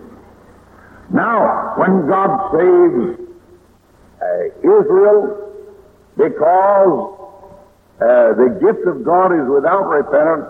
Now, 1.10 1.74
when 1.74 2.06
God 2.06 2.30
saves 2.54 3.18
uh, 4.22 4.44
Israel, 4.62 5.50
because 6.16 7.18
uh, 7.98 8.34
the 8.38 8.58
gift 8.62 8.86
of 8.86 9.02
God 9.02 9.34
is 9.34 9.48
without 9.50 9.90
repentance, 9.90 10.46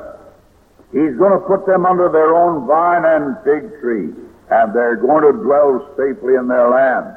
He's 0.93 1.17
going 1.17 1.33
to 1.33 1.45
put 1.47 1.65
them 1.67 1.85
under 1.85 2.09
their 2.09 2.35
own 2.35 2.67
vine 2.67 3.05
and 3.05 3.37
fig 3.45 3.81
tree, 3.81 4.13
and 4.51 4.75
they're 4.75 4.97
going 4.97 5.25
to 5.25 5.33
dwell 5.33 5.85
safely 5.97 6.35
in 6.35 6.49
their 6.49 6.69
land. 6.69 7.17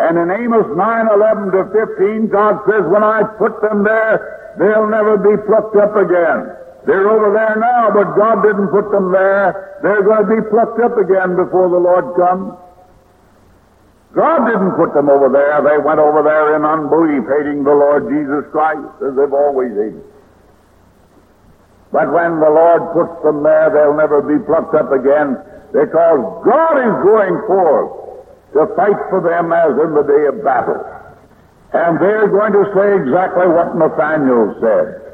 And 0.00 0.16
in 0.16 0.32
Amos 0.32 0.64
9, 0.72 0.80
11 0.80 1.52
to 1.52 1.62
15, 1.76 2.32
God 2.32 2.64
says, 2.64 2.88
when 2.88 3.04
I 3.04 3.20
put 3.36 3.60
them 3.60 3.84
there, 3.84 4.56
they'll 4.56 4.88
never 4.88 5.20
be 5.20 5.36
plucked 5.44 5.76
up 5.76 5.92
again. 5.92 6.56
They're 6.88 7.04
over 7.12 7.28
there 7.36 7.60
now, 7.60 7.92
but 7.92 8.16
God 8.16 8.40
didn't 8.40 8.72
put 8.72 8.88
them 8.88 9.12
there. 9.12 9.78
They're 9.84 10.00
going 10.00 10.24
to 10.24 10.30
be 10.32 10.42
plucked 10.48 10.80
up 10.80 10.96
again 10.96 11.36
before 11.36 11.68
the 11.68 11.76
Lord 11.76 12.16
comes. 12.16 12.56
God 14.16 14.48
didn't 14.48 14.74
put 14.80 14.96
them 14.96 15.12
over 15.12 15.28
there. 15.28 15.60
They 15.60 15.76
went 15.78 16.00
over 16.00 16.24
there 16.24 16.56
in 16.56 16.64
unbelief, 16.64 17.28
hating 17.28 17.62
the 17.62 17.76
Lord 17.76 18.08
Jesus 18.08 18.48
Christ, 18.50 18.88
as 19.04 19.14
they've 19.14 19.36
always 19.36 19.70
hated. 19.76 20.02
But 21.92 22.08
when 22.10 22.40
the 22.40 22.50
Lord 22.50 22.82
puts 22.96 23.20
them 23.22 23.44
there, 23.44 23.68
they'll 23.68 23.94
never 23.94 24.24
be 24.24 24.40
plucked 24.48 24.74
up 24.74 24.90
again 24.90 25.36
because 25.76 26.20
God 26.42 26.74
is 26.80 26.94
going 27.04 27.36
forth 27.46 28.09
to 28.52 28.66
fight 28.74 28.98
for 29.10 29.22
them 29.22 29.52
as 29.52 29.72
in 29.78 29.94
the 29.94 30.06
day 30.06 30.24
of 30.26 30.42
battle. 30.42 30.78
And 31.72 32.02
they're 32.02 32.26
going 32.26 32.52
to 32.52 32.66
say 32.74 32.88
exactly 32.98 33.46
what 33.46 33.78
Nathaniel 33.78 34.58
said. 34.58 35.10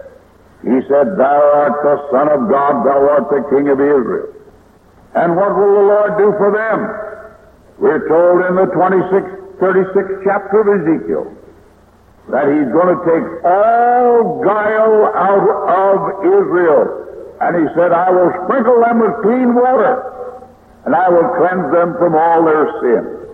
He 0.64 0.80
said, 0.88 1.20
Thou 1.20 1.38
art 1.60 1.76
the 1.84 1.96
Son 2.08 2.26
of 2.32 2.48
God, 2.48 2.80
thou 2.88 3.00
art 3.12 3.28
the 3.28 3.44
King 3.52 3.68
of 3.68 3.76
Israel. 3.76 4.32
And 5.14 5.36
what 5.36 5.52
will 5.52 5.72
the 5.76 5.86
Lord 5.86 6.12
do 6.16 6.28
for 6.40 6.50
them? 6.52 6.78
We're 7.76 8.08
told 8.08 8.40
in 8.48 8.56
the 8.56 8.72
26th, 8.72 9.60
36th 9.60 10.24
chapter 10.24 10.64
of 10.64 10.68
Ezekiel 10.80 11.28
that 12.32 12.48
he's 12.48 12.72
going 12.72 12.90
to 12.90 13.00
take 13.04 13.26
all 13.44 14.42
guile 14.42 15.12
out 15.12 15.46
of 15.70 16.24
Israel. 16.24 17.36
And 17.40 17.52
he 17.54 17.66
said, 17.76 17.92
I 17.92 18.10
will 18.10 18.32
sprinkle 18.44 18.80
them 18.80 19.00
with 19.00 19.12
clean 19.22 19.54
water, 19.54 20.48
and 20.86 20.94
I 20.96 21.08
will 21.08 21.28
cleanse 21.36 21.68
them 21.70 21.94
from 22.00 22.16
all 22.16 22.44
their 22.44 22.64
sins. 22.80 23.25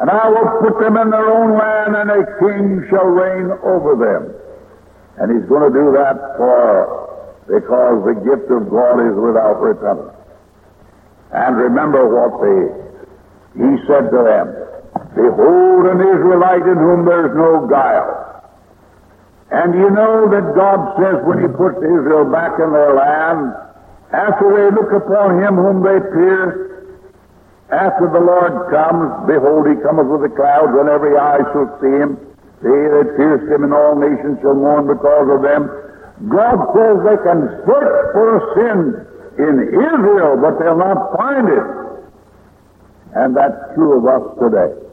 And 0.00 0.10
I 0.10 0.28
will 0.28 0.62
put 0.62 0.78
them 0.78 0.96
in 0.96 1.10
their 1.10 1.26
own 1.26 1.58
land, 1.58 1.96
and 1.96 2.10
a 2.10 2.22
king 2.38 2.86
shall 2.88 3.06
reign 3.06 3.50
over 3.66 3.98
them. 3.98 4.30
And 5.18 5.34
he's 5.34 5.48
going 5.48 5.66
to 5.66 5.74
do 5.74 5.90
that 5.98 6.38
for 6.38 7.08
because 7.50 8.04
the 8.06 8.14
gift 8.22 8.46
of 8.52 8.70
God 8.70 9.02
is 9.02 9.16
without 9.18 9.58
repentance. 9.58 10.14
And 11.34 11.56
remember 11.56 12.06
what 12.06 12.38
they, 12.38 12.60
he 13.58 13.70
said 13.90 14.12
to 14.14 14.20
them, 14.22 14.46
Behold 15.16 15.90
an 15.90 15.98
Israelite 15.98 16.62
in 16.62 16.78
whom 16.78 17.04
there's 17.04 17.34
no 17.34 17.66
guile. 17.66 18.28
And 19.50 19.74
you 19.74 19.90
know 19.90 20.28
that 20.30 20.54
God 20.54 20.94
says 21.00 21.24
when 21.24 21.40
he 21.40 21.48
puts 21.48 21.80
Israel 21.80 22.28
back 22.30 22.60
in 22.60 22.70
their 22.70 22.94
land, 22.94 23.56
after 24.12 24.46
they 24.52 24.68
look 24.76 24.92
upon 24.92 25.42
him 25.42 25.56
whom 25.56 25.82
they 25.82 25.98
pierced, 26.12 26.67
after 27.70 28.08
the 28.08 28.20
Lord 28.20 28.72
comes, 28.72 29.28
behold, 29.28 29.68
he 29.68 29.76
cometh 29.84 30.08
with 30.08 30.24
the 30.24 30.32
clouds, 30.32 30.72
and 30.72 30.88
every 30.88 31.16
eye 31.16 31.44
shall 31.52 31.68
see 31.80 31.92
him. 32.00 32.16
They 32.64 32.72
that 32.72 33.14
pierced 33.16 33.52
him 33.52 33.62
in 33.62 33.72
all 33.72 33.94
nations 33.94 34.40
shall 34.40 34.56
mourn 34.56 34.88
because 34.88 35.28
of 35.28 35.44
them. 35.44 35.68
God 36.32 36.58
says 36.74 36.96
they 37.04 37.20
can 37.22 37.40
search 37.68 37.96
for 38.16 38.30
sin 38.56 38.78
in 39.38 39.54
Israel, 39.68 40.40
but 40.40 40.58
they'll 40.58 40.80
not 40.80 41.14
find 41.14 41.46
it. 41.46 41.66
And 43.14 43.36
that's 43.36 43.54
true 43.74 44.00
of 44.00 44.04
us 44.08 44.24
today. 44.40 44.87